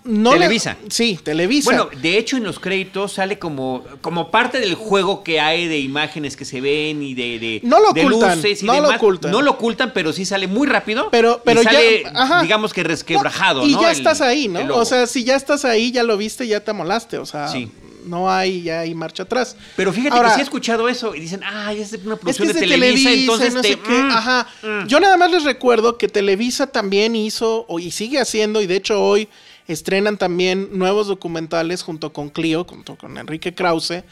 [0.03, 0.77] No le- Televisa.
[0.87, 1.65] sí, Televisa.
[1.71, 5.79] Bueno, de hecho en los créditos sale como, como parte del juego que hay de
[5.79, 8.81] imágenes que se ven y de, de, No lo de ocultan, luces y no lo
[8.83, 8.97] demás.
[8.97, 9.31] ocultan.
[9.31, 11.09] No lo ocultan, pero sí sale muy rápido.
[11.09, 12.41] Pero- pero y ya- sale, ajá.
[12.43, 13.81] digamos que resquebrajado, y ¿no?
[13.81, 14.75] ya El- estás ahí, ¿no?
[14.75, 17.17] O sea, si ya estás ahí, ya lo viste, ya te amolaste.
[17.17, 17.71] O sea, Sí.
[18.05, 19.55] No hay, ya hay marcha atrás.
[19.75, 22.21] Pero fíjate Ahora, que sí he escuchado eso y dicen, ay, es una Es que
[22.21, 23.91] producción es de Televisa, entonces no te- sé qué.
[23.91, 24.47] mm, Ajá.
[24.63, 24.87] mm.
[24.87, 29.01] Yo nada más les recuerdo que Televisa también hizo, y sigue haciendo, y de hecho
[29.03, 29.27] hoy
[29.67, 34.03] estrenan también nuevos documentales junto con Clio, junto con Enrique Krause.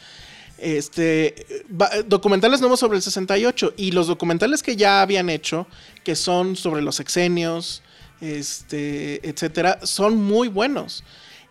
[0.58, 1.64] Este,
[2.06, 5.66] documentales nuevos sobre el 68 y los documentales que ya habían hecho,
[6.04, 7.82] que son sobre los exenios,
[8.20, 11.02] este, etcétera, son muy buenos.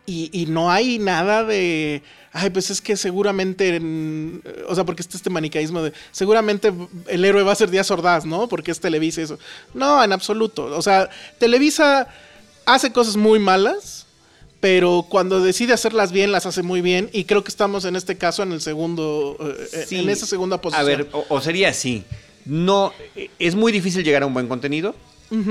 [0.06, 2.02] Y, y no hay nada de.
[2.34, 3.76] Ay, pues es que seguramente.
[3.76, 5.94] en- o sea, porque está este manicaísmo de.
[6.12, 6.74] Seguramente
[7.08, 8.48] el héroe va a ser Díaz Ordaz, ¿no?
[8.50, 9.39] Porque es Televisa y eso.
[9.74, 10.66] No, en absoluto.
[10.66, 12.08] O sea, Televisa
[12.66, 14.08] hace cosas muy malas.
[14.60, 17.10] Pero cuando decide hacerlas bien, las hace muy bien.
[17.12, 19.36] Y creo que estamos en este caso en el segundo.
[19.74, 19.98] eh, Sí.
[19.98, 20.86] En esa segunda posición.
[20.86, 22.04] A ver, o, o sería así.
[22.46, 24.96] No, eh, es muy difícil llegar a un buen contenido,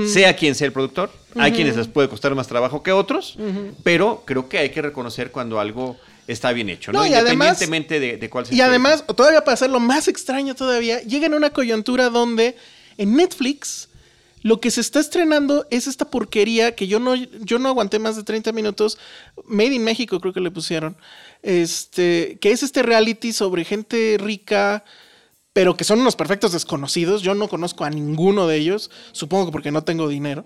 [0.07, 1.11] sea quien sea el productor.
[1.35, 3.37] Hay quienes les puede costar más trabajo que otros,
[3.83, 6.99] pero creo que hay que reconocer cuando algo está bien hecho, ¿no?
[6.99, 10.55] No, y además- Independientemente de, de cuál sea Y además, todavía para hacerlo más extraño
[10.55, 12.55] todavía, llega en una coyuntura donde
[12.97, 13.89] en Netflix
[14.41, 18.15] lo que se está estrenando es esta porquería que yo no, yo no aguanté más
[18.17, 18.97] de 30 minutos.
[19.45, 20.97] Made in México creo que le pusieron.
[21.41, 24.83] Este, que es este reality sobre gente rica,
[25.53, 27.21] pero que son unos perfectos desconocidos.
[27.21, 30.43] Yo no conozco a ninguno de ellos, supongo que porque no tengo dinero.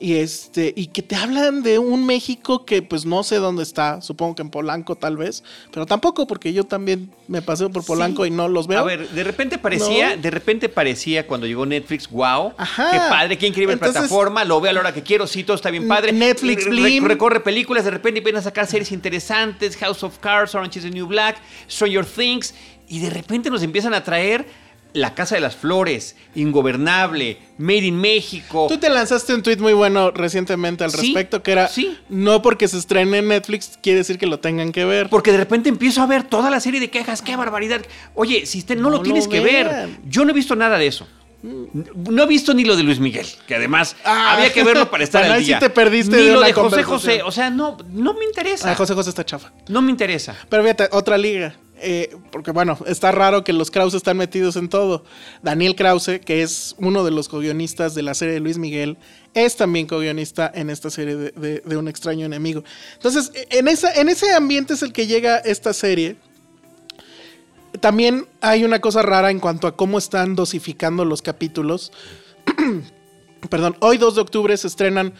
[0.00, 4.02] Y este, y que te hablan de un México que pues no sé dónde está,
[4.02, 8.24] supongo que en Polanco tal vez, pero tampoco porque yo también me paseo por Polanco
[8.24, 8.28] Sí.
[8.28, 8.80] y no los veo.
[8.80, 10.22] A ver, de repente parecía, No.
[10.22, 12.90] de repente parecía cuando llegó Netflix, wow, Ajá.
[12.90, 15.54] qué padre, qué increíble Entonces- plataforma, lo veo a la hora que quiero, sí, todo
[15.54, 16.12] está bien padre.
[16.12, 17.04] Netflix, Blim.
[17.04, 20.90] recorre películas, de repente vienen a sacar series interesantes, House of Cards, Orange is the
[20.90, 21.36] New Black,
[21.70, 22.52] Stranger Things,
[22.88, 24.46] y de repente nos empiezan a traer
[24.92, 28.66] La Casa de las Flores, Ingobernable, Made in México.
[28.68, 31.98] Tú te lanzaste un tweet muy bueno recientemente al Sí, respecto que era sí.
[32.08, 35.08] no porque se estrene en Netflix quiere decir que lo tengan que ver.
[35.08, 37.82] Porque de repente empiezo a ver toda la serie de quejas, qué barbaridad.
[38.14, 39.88] Oye, si usted no, lo tienes lo que ver.
[40.08, 41.06] Yo no he visto nada de eso.
[41.42, 44.34] No he visto ni lo de Luis Miguel, que además Ah.
[44.34, 45.58] había que verlo para estar al ahí sí día.
[45.58, 46.82] te perdiste Ni de lo de José.
[46.84, 48.70] José, o sea, no, no me interesa.
[48.70, 49.52] Ah, José José está chafa.
[49.68, 50.34] No me interesa.
[50.48, 51.54] Pero fíjate, otra liga.
[51.76, 55.04] Eh, porque bueno, está raro que los Krause están metidos en todo.
[55.42, 58.96] Daniel Krause, que es uno de los co-guionistas de la serie de Luis Miguel,
[59.34, 62.62] es también co-guionista en esta serie de, Un extraño enemigo.
[62.94, 66.16] Entonces, en, en ese ambiente es el que llega esta serie.
[67.80, 71.92] También hay una cosa rara en cuanto a cómo están dosificando los capítulos.
[73.50, 75.12] Perdón, hoy 2 de octubre se estrenan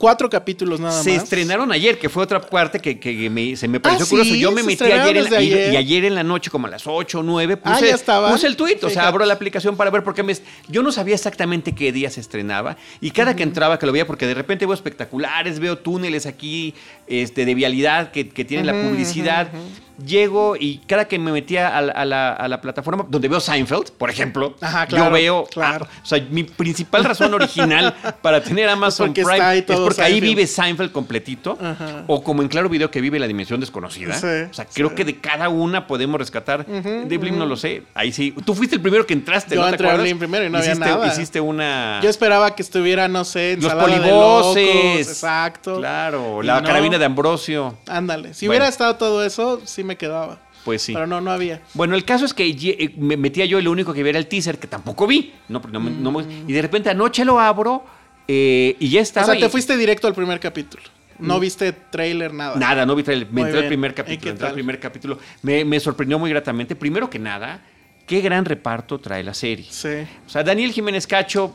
[0.00, 1.24] cuatro capítulos nada se más.
[1.24, 4.30] estrenaron ayer, que fue otra parte que, que me- se me pareció Ah, curioso.
[4.32, 5.72] sí, Yo me se metí ayer, en, ayer.
[5.74, 8.46] Y, ayer en la noche, como a las 8 o 9, Ah, puse, ya puse
[8.46, 8.76] el tweet.
[8.78, 9.06] O sea, Fíjate.
[9.08, 10.34] abro la aplicación para ver porque me,
[10.68, 12.78] yo no sabía exactamente qué día se estrenaba.
[13.02, 16.74] Y cada que entraba, que lo veía, porque de repente veo espectaculares, veo túneles aquí
[17.06, 19.48] este, de vialidad que, que tienen la publicidad.
[20.04, 23.40] Llego y cada que me metía a, la- a la, a la plataforma donde veo
[23.40, 25.44] Seinfeld, por ejemplo, Ajá, yo claro, veo.
[25.50, 25.86] claro.
[25.90, 30.12] ah, o sea, mi principal razón original para tener Amazon Prime ahí es porque ahí
[30.12, 30.22] Seinfeld.
[30.36, 31.58] vive Seinfeld completito.
[31.60, 32.04] Ajá.
[32.06, 34.14] O como en Claro Video que vive la dimensión desconocida.
[34.14, 34.94] Sí, o sea, creo sí.
[34.94, 36.64] que de cada una podemos rescatar.
[36.66, 37.82] de Blim no lo sé.
[37.94, 38.34] Ahí sí.
[38.44, 39.66] Tú fuiste el primero que entraste, Yo ¿no?
[39.68, 39.96] ¿Te entré a?
[39.96, 41.06] Blim primero y no había hiciste, nada.
[41.08, 42.00] Hiciste una.
[42.02, 45.08] Yo esperaba que estuviera, no sé, los polivoces.
[45.08, 45.78] exacto.
[45.78, 46.42] Claro.
[46.42, 46.66] La no.
[46.66, 47.76] carabina de Ambrosio.
[47.86, 48.34] Ándale.
[48.34, 48.58] Si Bueno.
[48.60, 50.38] hubiera estado todo eso, sí me quedaba.
[50.64, 50.92] Pues sí.
[50.92, 51.62] Pero no, no había.
[51.74, 54.26] Bueno, el caso es que eh, me metía yo lo único que vi era el
[54.26, 55.32] teaser, que tampoco vi.
[55.48, 57.84] No, no me- no me- y de repente anoche lo abro
[58.28, 59.26] eh, y ya estaba.
[59.26, 60.82] o sea, te fuiste directo al primer capítulo.
[61.18, 62.56] No viste trailer, nada.
[62.56, 63.28] Nada, no vi trailer.
[63.30, 64.30] Me entré al primer ¿Y capítulo.
[64.30, 65.18] Entré al primer capítulo.
[65.42, 66.74] Me, me sorprendió muy gratamente.
[66.76, 67.62] Primero que nada,
[68.06, 69.66] qué gran reparto trae la serie.
[69.68, 69.88] Sí.
[70.26, 71.54] O sea, Daniel Jiménez Cacho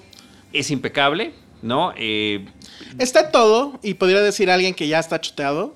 [0.54, 1.93] es impecable, ¿no?
[1.98, 2.45] Eh,
[3.00, 5.76] Está todo, y podría decir alguien que ya está chuteado.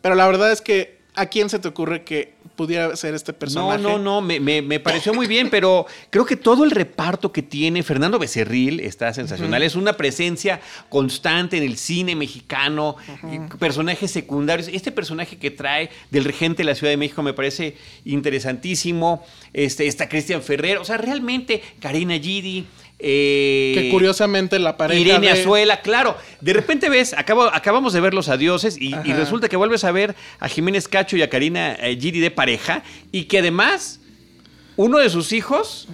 [0.00, 3.38] Pero la verdad es que, ¿a quién se te ocurre que pudiera ser este no,
[3.38, 3.82] personaje?
[3.82, 7.42] no, no, me, me- me pareció muy bien, pero creo que todo el reparto que
[7.42, 9.62] tiene Fernando Becerril está sensacional.
[9.62, 12.96] Es una presencia constante en el cine mexicano,
[13.32, 14.68] y personajes secundarios.
[14.68, 19.24] Este personaje que trae del regente de la Ciudad de México me parece interesantísimo.
[19.52, 22.66] Este, está Cristian Ferrer, o sea, realmente Karina Gidi.
[22.98, 26.16] Eh, Que curiosamente la pareja Irene de- Azuela, claro.
[26.40, 30.14] De repente ves, acabo- acabamos de ver los adioses y, resulta que vuelves a ver
[30.38, 32.82] a Jiménez Cacho y a Karina eh, Giri de pareja
[33.12, 34.00] y que además
[34.76, 35.88] uno de sus hijos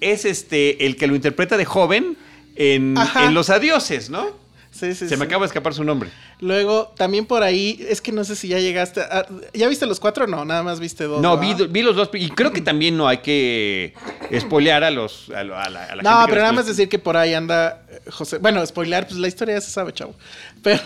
[0.00, 2.16] es este el que lo interpreta de joven
[2.56, 4.36] en, en Los Adioses, ¿no?
[4.78, 6.10] Sí, sí, Se me acaba de escapar su nombre.
[6.40, 9.00] Luego, también por ahí, es que no sé si ya llegaste.
[9.00, 10.44] a- ¿Ya viste los cuatro o no?
[10.44, 11.20] Nada más viste dos.
[11.20, 13.94] No, vi, vi los dos y creo que también no hay que
[14.38, 17.16] spoilear a los a, la, a la gente No, pero nada más decir que por
[17.16, 18.38] ahí anda José.
[18.38, 20.14] Bueno, spoiler, pues la historia ya se sabe, chavo.
[20.62, 20.80] Pero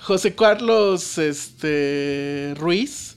[0.00, 3.09] José Carlos este, Ruiz,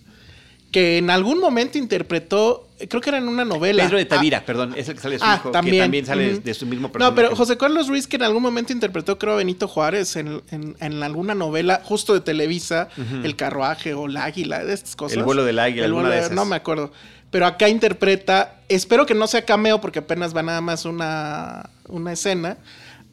[0.73, 3.83] que en algún momento interpretó, creo que era en una novela.
[3.83, 5.75] Pedro de Ah, Tavira, perdón, es el que sale de su Ah, hijo, también.
[5.77, 7.11] que también sale de- su mismo personaje.
[7.11, 10.41] No, pero José Carlos Ruiz, que en algún momento interpretó, creo, a Benito Juárez en,
[10.51, 12.89] en- en alguna novela justo de Televisa,
[13.23, 15.17] El Carruaje o La Águila, de estas cosas.
[15.17, 16.35] El vuelo del águila, El alguna vuelo de de- esas.
[16.35, 16.91] No me acuerdo.
[17.29, 22.11] Pero acá interpreta, espero que no sea cameo porque apenas va nada más una, una
[22.13, 22.57] escena,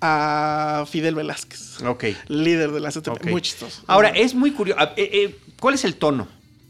[0.00, 2.04] a Fidel Velázquez, Ok.
[2.28, 3.08] líder de la CTP.
[3.10, 3.26] Ok.
[3.26, 3.82] Muy chistoso.
[3.86, 4.80] Ahora, es muy curioso.
[4.80, 6.26] ah, eh, eh, ¿Cuál es el tono?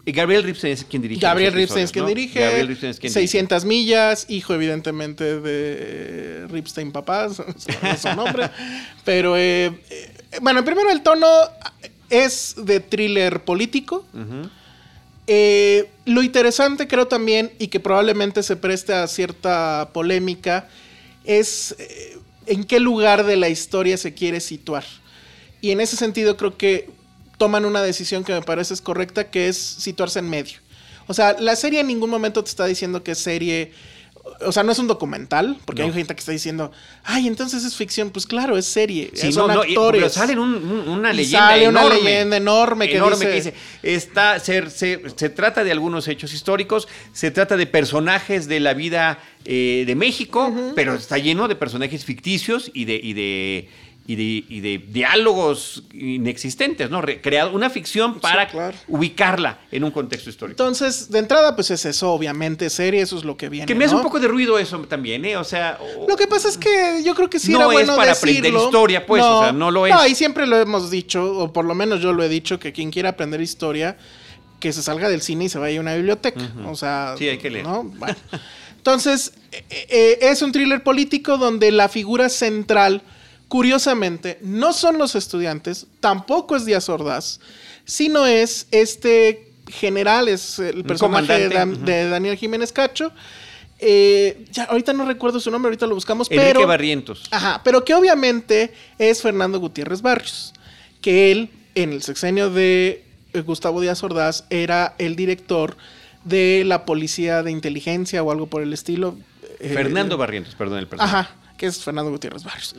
[0.07, 1.21] Gabriel Ripstein es quien dirige.
[1.21, 2.09] Gabriel Ripstein es quien ¿no?
[2.09, 2.41] dirige.
[2.41, 3.29] Gabriel Ripstein es quien dirige.
[3.29, 7.39] 600 millas, hijo evidentemente de Ripstein papás,
[7.83, 8.51] no es su nombre.
[9.05, 11.27] Pero eh, eh, bueno, primero el tono
[12.11, 14.05] es de thriller político.
[15.27, 20.69] Eh, lo interesante creo también, y que probablemente se preste a cierta polémica,
[21.25, 24.85] es eh, en qué lugar de la historia se quiere situar.
[25.61, 26.91] Y en ese sentido creo que
[27.40, 30.59] toman una decisión que me parece es correcta, que es situarse en medio.
[31.07, 33.72] O sea, la serie en ningún momento te está diciendo que es serie
[34.42, 36.70] o sea, no es un documental, porque hay gente que está diciendo,
[37.05, 38.11] ay, entonces es ficción.
[38.11, 39.11] Pues claro, es serie.
[39.33, 40.00] son actores.
[40.00, 43.00] pero sale una leyenda sale una leyenda enorme que,
[43.33, 43.55] dice...
[43.83, 44.98] está, se, se,
[45.31, 50.55] trata de algunos hechos históricos, se trata de personajes de la vida eh, de México,
[50.74, 53.68] pero está lleno de personajes ficticios y de, y de
[54.12, 57.01] y de, diálogos inexistentes, ¿no?
[57.23, 58.49] Creado una ficción para
[58.88, 60.61] ubicarla en un contexto histórico.
[60.61, 63.66] Entonces, de entrada, pues es eso, obviamente, serie, eso es lo que viene.
[63.66, 65.37] Que me hace un poco de ruido eso también, ¿eh?
[65.37, 65.79] O sea.
[66.09, 69.07] lo que pasa es que yo creo que sí no era es para aprender historia,
[69.07, 69.94] pues, o sea, no lo es.
[69.94, 72.73] No, y siempre lo hemos dicho, o por lo menos yo lo he dicho, que
[72.73, 73.96] quien quiera aprender historia,
[74.59, 76.51] que se salga del cine y se vaya a una biblioteca.
[76.66, 77.14] O sea.
[77.16, 77.66] Sí, hay que leer.
[78.77, 83.03] Entonces, eh, eh, es un thriller político donde la figura central
[83.51, 87.41] curiosamente, no son los estudiantes, tampoco es Díaz Ordaz,
[87.85, 93.11] sino es este general, es el personaje de, Daniel Jiménez Cacho.
[93.81, 96.67] Eh, ya, ahorita no recuerdo su nombre, ahorita lo buscamos, Enrique pero...
[96.69, 97.25] Barrientos.
[97.33, 100.53] Ajá, pero que obviamente es Fernando Gutiérrez Barrios,
[101.01, 105.77] que él, en el sexenio de eh, Gustavo Díaz Ordaz, era el director
[106.23, 109.17] de la policía de inteligencia o algo por el estilo.
[109.59, 111.17] Eh, Fernando Barrientos, perdón el personaje.
[111.17, 112.77] Ajá, que es Fernando Gutiérrez Barrios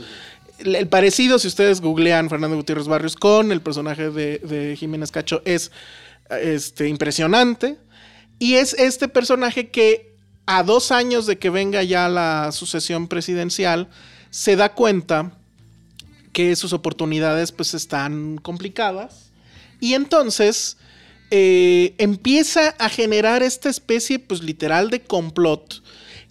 [0.64, 5.72] el parecido, si ustedes googlean Fernando Gutiérrez Barrios con el personaje de, Jiménez Cacho, es
[6.30, 7.78] este, impresionante.
[8.40, 10.12] Y es este personaje que
[10.46, 13.90] a dos años de que venga ya la sucesión presidencial,
[14.30, 15.38] se da cuenta
[16.34, 19.32] que sus oportunidades pues están complicadas.
[19.80, 20.78] Y entonces
[21.30, 25.82] eh, empieza a generar esta especie pues literal de complot.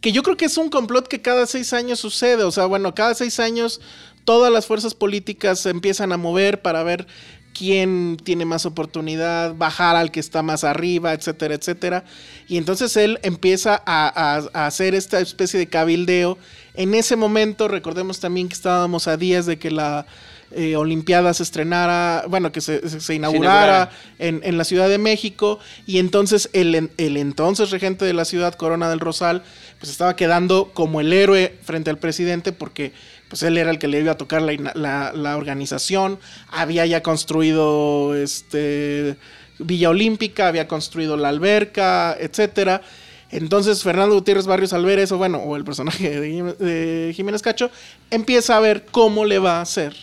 [0.00, 2.42] Que yo creo que es un complot que cada seis años sucede.
[2.44, 3.80] O sea, bueno, cada seis años
[4.24, 7.06] todas las fuerzas políticas se empiezan a mover para ver
[7.52, 12.04] quién tiene más oportunidad, bajar al que está más arriba, etcétera, etcétera.
[12.48, 16.38] Y entonces él empieza a, hacer esta especie de cabildeo.
[16.74, 20.06] En ese momento, recordemos también que estábamos a días de que la
[20.52, 25.59] eh, Olimpiada se estrenara, bueno, que se, inaugurara en, la Ciudad de México.
[25.87, 29.42] Y entonces el, el entonces regente de la ciudad, Corona del Rosal,
[29.78, 32.92] pues estaba quedando como el héroe frente al presidente porque
[33.30, 39.16] pues él era el que le iba a tocar la, organización, había ya construido este,
[39.60, 42.82] Villa Olímpica, había construido la alberca, etcétera.
[43.30, 47.70] Entonces Fernando Gutiérrez Barrios al ver eso, bueno, o el personaje de, Jiménez Cacho,
[48.10, 49.94] empieza a ver cómo le va a hacer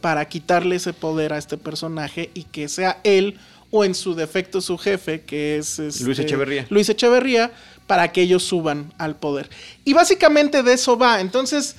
[0.00, 3.38] para quitarle ese poder a este personaje y que sea él
[3.70, 6.66] o en su defecto su jefe, que es este, Luis Echeverría.
[6.70, 7.52] Luis Echeverría,
[7.86, 9.50] para que ellos suban al poder.
[9.84, 11.20] Y básicamente de eso va.
[11.20, 11.76] Entonces,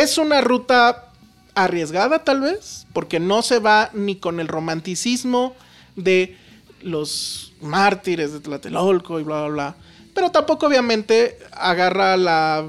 [0.00, 1.08] es una ruta
[1.54, 5.54] arriesgada tal vez, porque no se va ni con el romanticismo
[5.96, 6.36] de
[6.80, 9.76] los mártires de Tlatelolco y bla, bla, bla.
[10.14, 12.64] Pero tampoco obviamente agarra la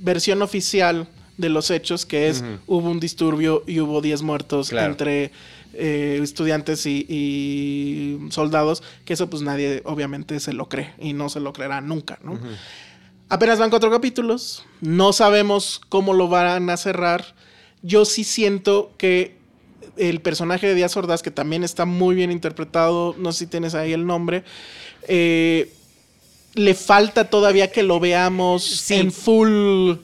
[0.00, 5.32] versión oficial de los hechos, que es hubo un disturbio y hubo 10 muertos entre
[5.74, 11.40] eh, estudiantes y, soldados, que eso pues nadie obviamente se lo cree y no se
[11.40, 12.38] lo creerá nunca, ¿no?
[13.28, 14.64] Apenas van cuatro capítulos.
[14.80, 17.34] No sabemos cómo lo van a cerrar.
[17.82, 19.36] Yo sí siento que
[19.96, 23.74] el personaje de Díaz Ordaz, que también está muy bien interpretado, no sé si tienes
[23.74, 24.44] ahí el nombre,
[25.08, 25.70] eh,
[26.54, 29.94] le falta todavía que lo veamos en full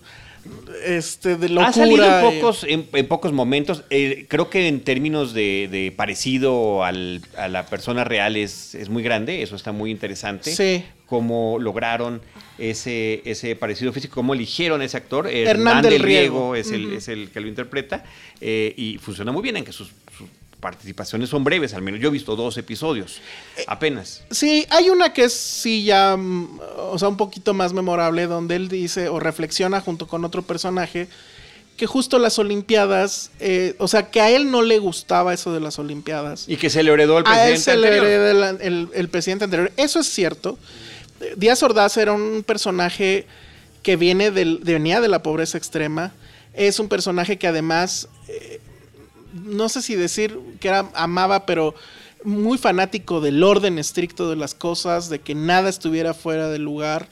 [0.84, 1.68] este, de locura.
[1.68, 3.84] Ha salido en pocos, en, pocos momentos.
[3.90, 9.42] Eh, creo que en términos de, parecido a la persona real es, es, muy grande.
[9.42, 10.54] Eso está muy interesante.
[10.54, 10.84] Sí.
[11.06, 12.20] Cómo lograron
[12.60, 15.26] ese, ese parecido físico, cómo eligieron ese actor.
[15.26, 18.04] Hernán del Riego, es, el, es el que lo interpreta.
[18.40, 19.90] Eh, y funciona muy bien en que sus
[20.60, 23.20] participaciones son breves, al menos yo he visto dos episodios,
[23.56, 24.22] eh, apenas.
[24.30, 28.56] Sí, hay una que es sí ya, mm, o sea, un poquito más memorable, donde
[28.56, 31.08] él dice o reflexiona junto con otro personaje
[31.80, 35.60] que justo las Olimpiadas, eh, o sea, que a él no le gustaba eso de
[35.60, 36.44] las Olimpiadas.
[36.46, 38.50] Y que se le heredó el presidente a él se le heredó
[38.92, 39.72] el, presidente anterior.
[39.78, 40.58] Eso es cierto.
[41.36, 43.26] Díaz Ordaz era un personaje
[43.82, 46.12] que viene del, venía de la pobreza extrema.
[46.54, 48.60] Es un personaje que además eh,
[49.32, 51.74] no sé si decir que era, amaba, pero
[52.24, 57.08] muy fanático del orden estricto de las cosas, de que nada estuviera fuera del lugar.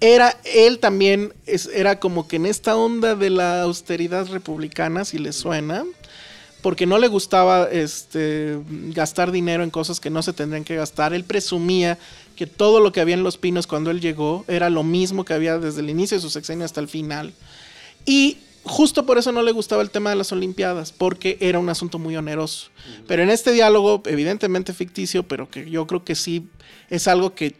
[0.00, 1.32] Era, él también
[1.74, 5.84] era como que en esta onda de la austeridad republicana, si le suena,
[6.60, 11.14] porque no le gustaba este, gastar dinero en cosas que no se tendrían que gastar.
[11.14, 11.98] Él presumía
[12.36, 15.34] que todo lo que había en Los Pinos cuando él llegó era lo mismo que
[15.34, 17.32] había desde el inicio de su sexenio hasta el final.
[18.06, 21.68] Y justo por eso no le gustaba el tema de las Olimpiadas, porque era un
[21.68, 22.70] asunto muy oneroso.
[23.06, 26.46] Pero en este diálogo, evidentemente ficticio, pero que yo creo que sí
[26.90, 27.54] es algo que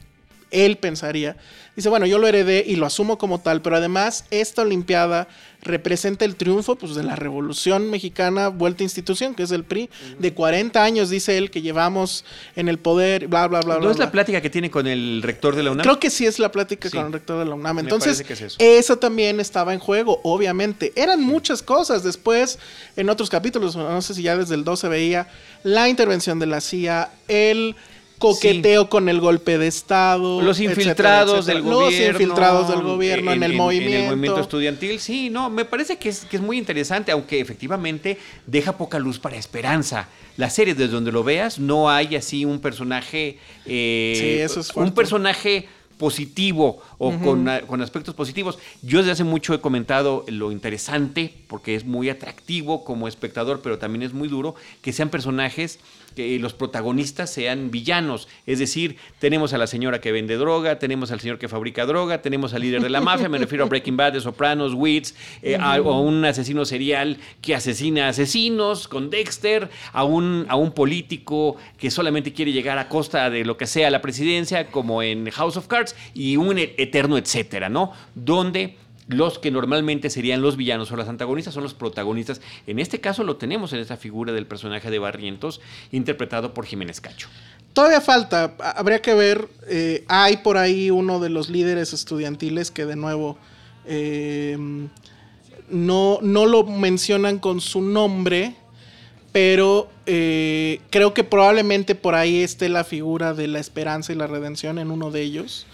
[0.54, 1.36] él pensaría.
[1.76, 5.26] Dice, bueno, yo lo heredé y lo asumo como tal, pero además esta Olimpiada
[5.60, 9.90] representa el triunfo pues, de la Revolución Mexicana vuelta a institución, que es el PRI,
[10.18, 12.24] de 40 años, dice él, que llevamos
[12.54, 13.74] en el poder, bla, bla, bla.
[13.74, 14.12] ¿No bla, es la bla.
[14.12, 15.82] plática que tiene con el rector de la UNAM?
[15.82, 16.96] Creo que sí es la plática Sí.
[16.96, 17.80] con el rector de la UNAM.
[17.80, 18.56] Entonces, parece que es
[18.88, 18.96] eso.
[18.98, 20.92] también estaba en juego, obviamente.
[20.94, 22.04] Eran muchas cosas.
[22.04, 22.58] Después,
[22.96, 25.28] en otros capítulos, no sé si ya desde el 12 veía
[25.64, 27.74] la intervención de la CIA, el
[28.24, 30.40] coqueteo con el golpe de Estado.
[30.42, 31.54] Los infiltrados etcétera.
[31.54, 31.90] del gobierno.
[31.90, 33.96] Los infiltrados del gobierno en, el movimiento.
[33.96, 37.40] En el movimiento estudiantil, sí, no, me parece que es, que es muy interesante, aunque
[37.40, 40.08] efectivamente deja poca luz para esperanza.
[40.36, 43.38] La serie, desde donde lo veas, no hay así un personaje.
[43.66, 44.92] eh, Sí, eso es Un fuerte.
[44.92, 45.68] personaje
[45.98, 48.58] positivo o con, con aspectos positivos.
[48.82, 53.78] Yo desde hace mucho he comentado lo interesante, porque es muy atractivo como espectador, pero
[53.78, 55.78] también es muy duro, que sean personajes,
[56.14, 58.28] que los protagonistas sean villanos.
[58.46, 62.22] Es decir, tenemos a la señora que vende droga, tenemos al señor que fabrica droga,
[62.22, 65.56] tenemos al líder de la mafia, me refiero a Breaking Bad, de Sopranos, Wits, eh,
[65.56, 70.72] a, o a un asesino serial que asesina asesinos con Dexter, a un, a un
[70.72, 75.02] político que solamente quiere llegar a costa de lo que sea a la presidencia, como
[75.02, 77.92] en House of Cards, y un eterno etcétera, ¿no?
[78.14, 78.76] Donde
[79.08, 82.40] los que normalmente serían los villanos o las antagonistas son los protagonistas.
[82.66, 85.60] En este caso lo tenemos en esta figura del personaje de Barrientos,
[85.92, 87.28] interpretado por Jiménez Cacho.
[87.74, 89.48] Todavía falta, ha- habría que ver.
[89.68, 93.36] eh, hay por ahí uno de los líderes estudiantiles que de nuevo
[93.84, 94.56] eh,
[95.68, 98.54] no, no lo mencionan con su nombre,
[99.32, 104.26] pero eh, creo que probablemente por ahí esté la figura de la esperanza y la
[104.28, 105.66] redención en uno de ellos.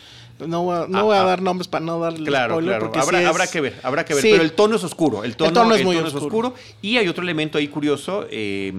[0.46, 1.24] No voy a, no Ah, voy a ah.
[1.24, 2.70] dar nombres para no darle Claro, spoiler.
[2.72, 2.84] claro.
[2.86, 4.22] porque Habrá, sí es- habrá que ver, habrá que ver.
[4.22, 4.28] Sí.
[4.32, 5.24] Pero el tono es oscuro.
[5.24, 6.54] El tono, tono es el muy tono oscuro.
[6.82, 8.26] Y hay otro elemento ahí curioso.
[8.30, 8.72] eh,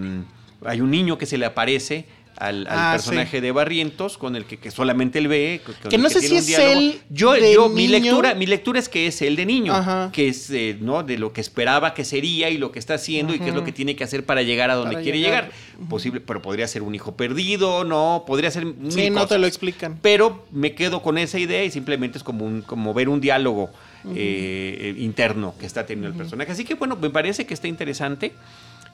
[0.66, 2.06] hay un niño que se le aparece
[2.42, 5.62] al, al Ah, personaje de Barrientos, con el que, que solamente él ve.
[5.66, 8.46] con Que el no sé tiene si es él Yo, de yo mi lectura, mi
[8.46, 10.10] lectura es que es él de niño, Ajá.
[10.12, 11.04] que es eh, ¿no?
[11.04, 13.64] de lo que esperaba que sería y lo que está haciendo y qué es lo
[13.64, 15.52] que tiene que hacer para llegar a donde Para quiere llegar.
[15.52, 15.88] llegar.
[15.90, 19.48] Posible, pero podría ser un hijo perdido, no, podría ser mil Sí, no te lo
[19.48, 19.98] explican.
[20.02, 23.70] pero me quedo con esa idea y simplemente es como, un, como ver un diálogo
[24.16, 26.52] eh, eh, interno que está teniendo el personaje.
[26.52, 28.32] Así que bueno, me parece que está interesante,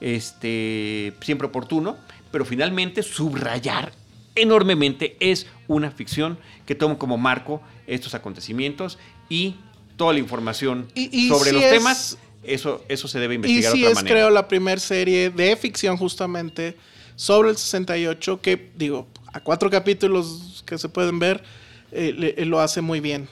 [0.00, 1.96] este, siempre oportuno,
[2.30, 3.92] pero finalmente subrayar
[4.34, 9.56] enormemente es una ficción que toma como marco estos acontecimientos y
[9.96, 13.72] toda la información Y- y sobre los es- temas, eso, eso se debe Y investigar
[13.72, 14.14] de otra es, manera.
[14.14, 16.76] creo, la primera serie de ficción justamente
[17.16, 21.42] sobre el 68 que, digo, a cuatro capítulos que se pueden ver,
[21.90, 23.28] eh, le- lo hace muy bien.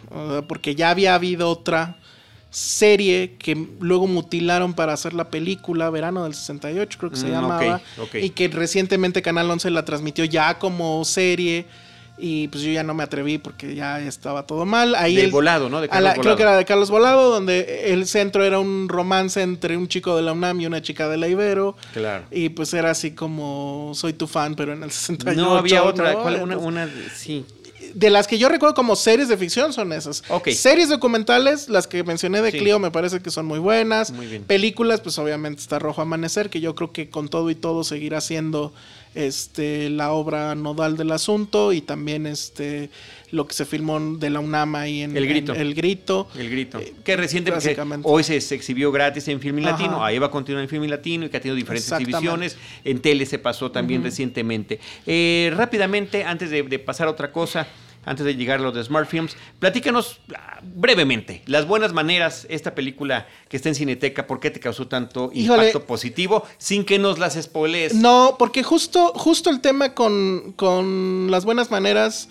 [0.48, 1.98] porque ya había habido otra
[2.50, 7.30] serie que luego mutilaron para hacer la película Verano del 68, creo que se Mm,
[7.30, 7.76] llamaba.
[7.98, 8.14] ok, ok.
[8.22, 11.66] Y que recientemente Canal 11 la transmitió ya como serie.
[12.18, 14.94] Y pues yo ya no me atreví porque ya estaba todo mal.
[14.94, 15.80] Ahí De el- Volado, ¿no?
[15.82, 16.22] De a Carlos la- Volado.
[16.22, 20.16] Creo que era de Carlos Volado, donde el centro era un romance entre un chico
[20.16, 21.76] de la UNAM y una chica de la Ibero.
[21.92, 22.24] Claro.
[22.30, 25.38] Y pues era así como soy tu fan, pero en el 68.
[25.38, 26.22] No había otra, ¿no?
[26.22, 26.40] ¿cuál?
[26.40, 27.44] Una, una, sí.
[27.94, 30.22] De las que yo recuerdo como series de ficción son esas.
[30.54, 32.58] Series documentales, las que mencioné de Sí.
[32.58, 34.10] Clio me parece que son muy buenas.
[34.12, 34.44] Muy bien.
[34.44, 38.20] Películas, pues obviamente está Rojo Amanecer, que yo creo que con todo y todo seguirá
[38.20, 38.72] siendo
[39.16, 42.90] este la obra nodal del asunto y también este
[43.30, 45.54] lo que se filmó de la UNAM ahí en El Grito.
[45.54, 46.28] en El Grito.
[46.38, 46.78] El grito.
[46.78, 48.08] Eh, que recientemente, básicamente.
[48.08, 49.64] hoy se, se exhibió gratis en Filmin.
[49.64, 52.56] Latino, ahí va a continuar en Filmin Latino y que ha tenido diferentes divisiones.
[52.84, 54.78] En tele se pasó también recientemente.
[55.06, 57.66] Eh, rápidamente, antes de, de pasar a otra cosa,
[58.06, 62.74] antes de llegar a los de Smart Films, platícanos ah, brevemente las buenas maneras, esta
[62.74, 65.68] película que está en Cineteca, ¿por qué te causó tanto Híjole.
[65.68, 67.94] impacto positivo sin que nos las spoilees?
[67.94, 72.28] No, porque justo, justo el tema con, con las buenas maneras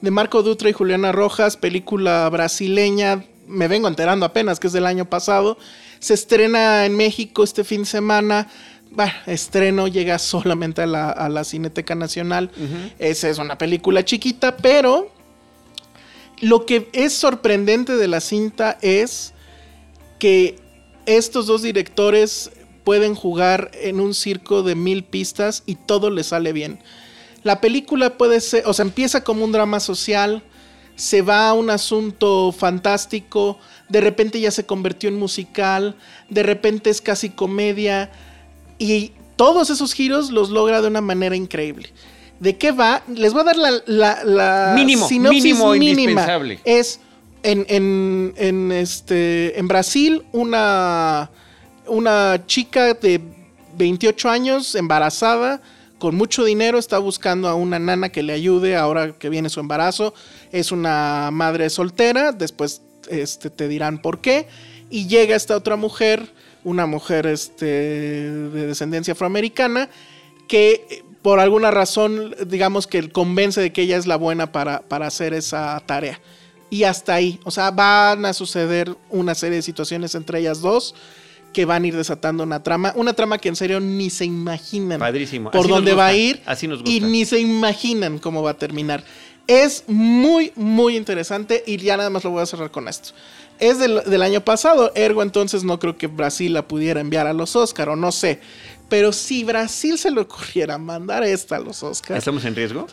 [0.00, 4.86] de Marco Dutra y Juliana Rojas, película brasileña, me vengo enterando apenas que es del
[4.86, 5.58] año pasado,
[5.98, 8.48] se estrena en México este fin de semana.
[8.90, 12.50] Bueno, estreno llega solamente a la, a la Cineteca Nacional.
[12.98, 15.10] Esa es una película chiquita, pero
[16.40, 19.32] lo que es sorprendente de la cinta es
[20.18, 20.58] que
[21.06, 22.50] estos dos directores
[22.84, 26.78] pueden jugar en un circo de mil pistas y todo les sale bien.
[27.42, 30.42] La película puede ser, o sea, empieza como un drama social,
[30.96, 33.58] se va a un asunto fantástico,
[33.88, 35.96] de repente ya se convirtió en musical,
[36.28, 38.10] de repente es casi comedia
[38.78, 41.90] y todos esos giros los logra de una manera increíble.
[42.40, 43.02] ¿De qué va?
[43.08, 45.90] Les voy a dar la, la, la Mínimo, sinopsis mínimo mínima.
[46.00, 46.60] indispensable.
[46.64, 47.00] Es
[47.42, 51.30] en, en, en, este, en Brasil una,
[51.86, 53.20] una chica de
[53.76, 55.60] 28 años embarazada
[55.98, 59.58] con mucho dinero está buscando a una nana que le ayude ahora que viene su
[59.60, 60.14] embarazo.
[60.52, 64.46] Es una madre soltera, después este, te dirán por qué.
[64.90, 66.32] Y llega esta otra mujer,
[66.62, 69.90] una mujer este, de descendencia afroamericana,
[70.46, 75.06] que por alguna razón, digamos que convence de que ella es la buena para, para
[75.06, 76.20] hacer esa tarea.
[76.70, 80.94] Y hasta ahí, o sea, van a suceder una serie de situaciones entre ellas dos
[81.52, 84.98] que van a ir desatando una trama, una trama que en serio ni se imaginan
[85.00, 85.50] Padrísimo.
[85.50, 86.90] por Así dónde va a ir así nos gusta.
[86.90, 89.02] y ni se imaginan cómo va a terminar.
[89.48, 93.10] Es muy, muy interesante y ya nada más lo voy a cerrar con esto.
[93.58, 97.32] Es del, del año pasado, ergo entonces no creo que Brasil la pudiera enviar a
[97.32, 98.40] los Oscar o no sé.
[98.88, 102.86] Pero si Brasil se le ocurriera mandar esta a los Oscars, ¿Estamos en riesgo?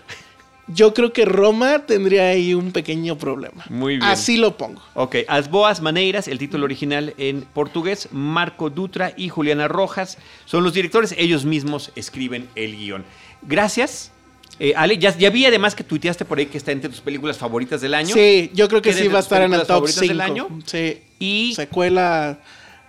[0.68, 3.64] yo creo que Roma tendría ahí un pequeño problema.
[3.70, 4.08] Muy bien.
[4.10, 4.82] Así lo pongo.
[4.94, 10.64] Ok, As Boas Maneiras, el título original en portugués, Marco Dutra y Juliana Rojas son
[10.64, 13.06] los directores, ellos mismos escriben el guion.
[13.44, 14.12] Gracias.
[14.60, 17.38] Eh, Ale, ya, ya vi además que tuiteaste por ahí que está entre tus películas
[17.38, 18.14] favoritas del año.
[18.16, 20.24] Sí, yo creo que ¿Qué sí va a estar en el top favoritas del 5.
[20.24, 20.48] año?
[20.66, 21.02] Sí.
[21.20, 22.40] Y Secuela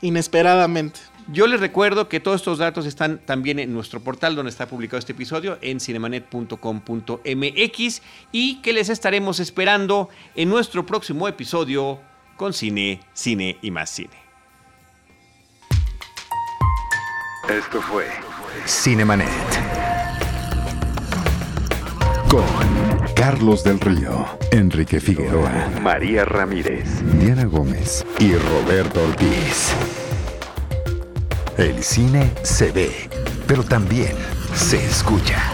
[0.01, 1.01] inesperadamente.
[1.33, 4.99] yo les recuerdo que todos estos datos están también en nuestro portal donde está publicado
[4.99, 11.99] este episodio en cinemanet.com.mx y que les estaremos esperando en nuestro próximo episodio
[12.37, 14.11] con cine, cine y más cine.
[17.49, 18.07] Esto fue
[18.67, 19.29] Cinemanet.
[22.29, 22.45] Con
[23.15, 26.85] Carlos del Río, Enrique Figueroa, María Ramírez,
[27.21, 29.73] Diana Gómez y Roberto Ortiz.
[31.57, 32.91] El cine se ve,
[33.47, 34.15] pero también
[34.55, 35.53] se escucha.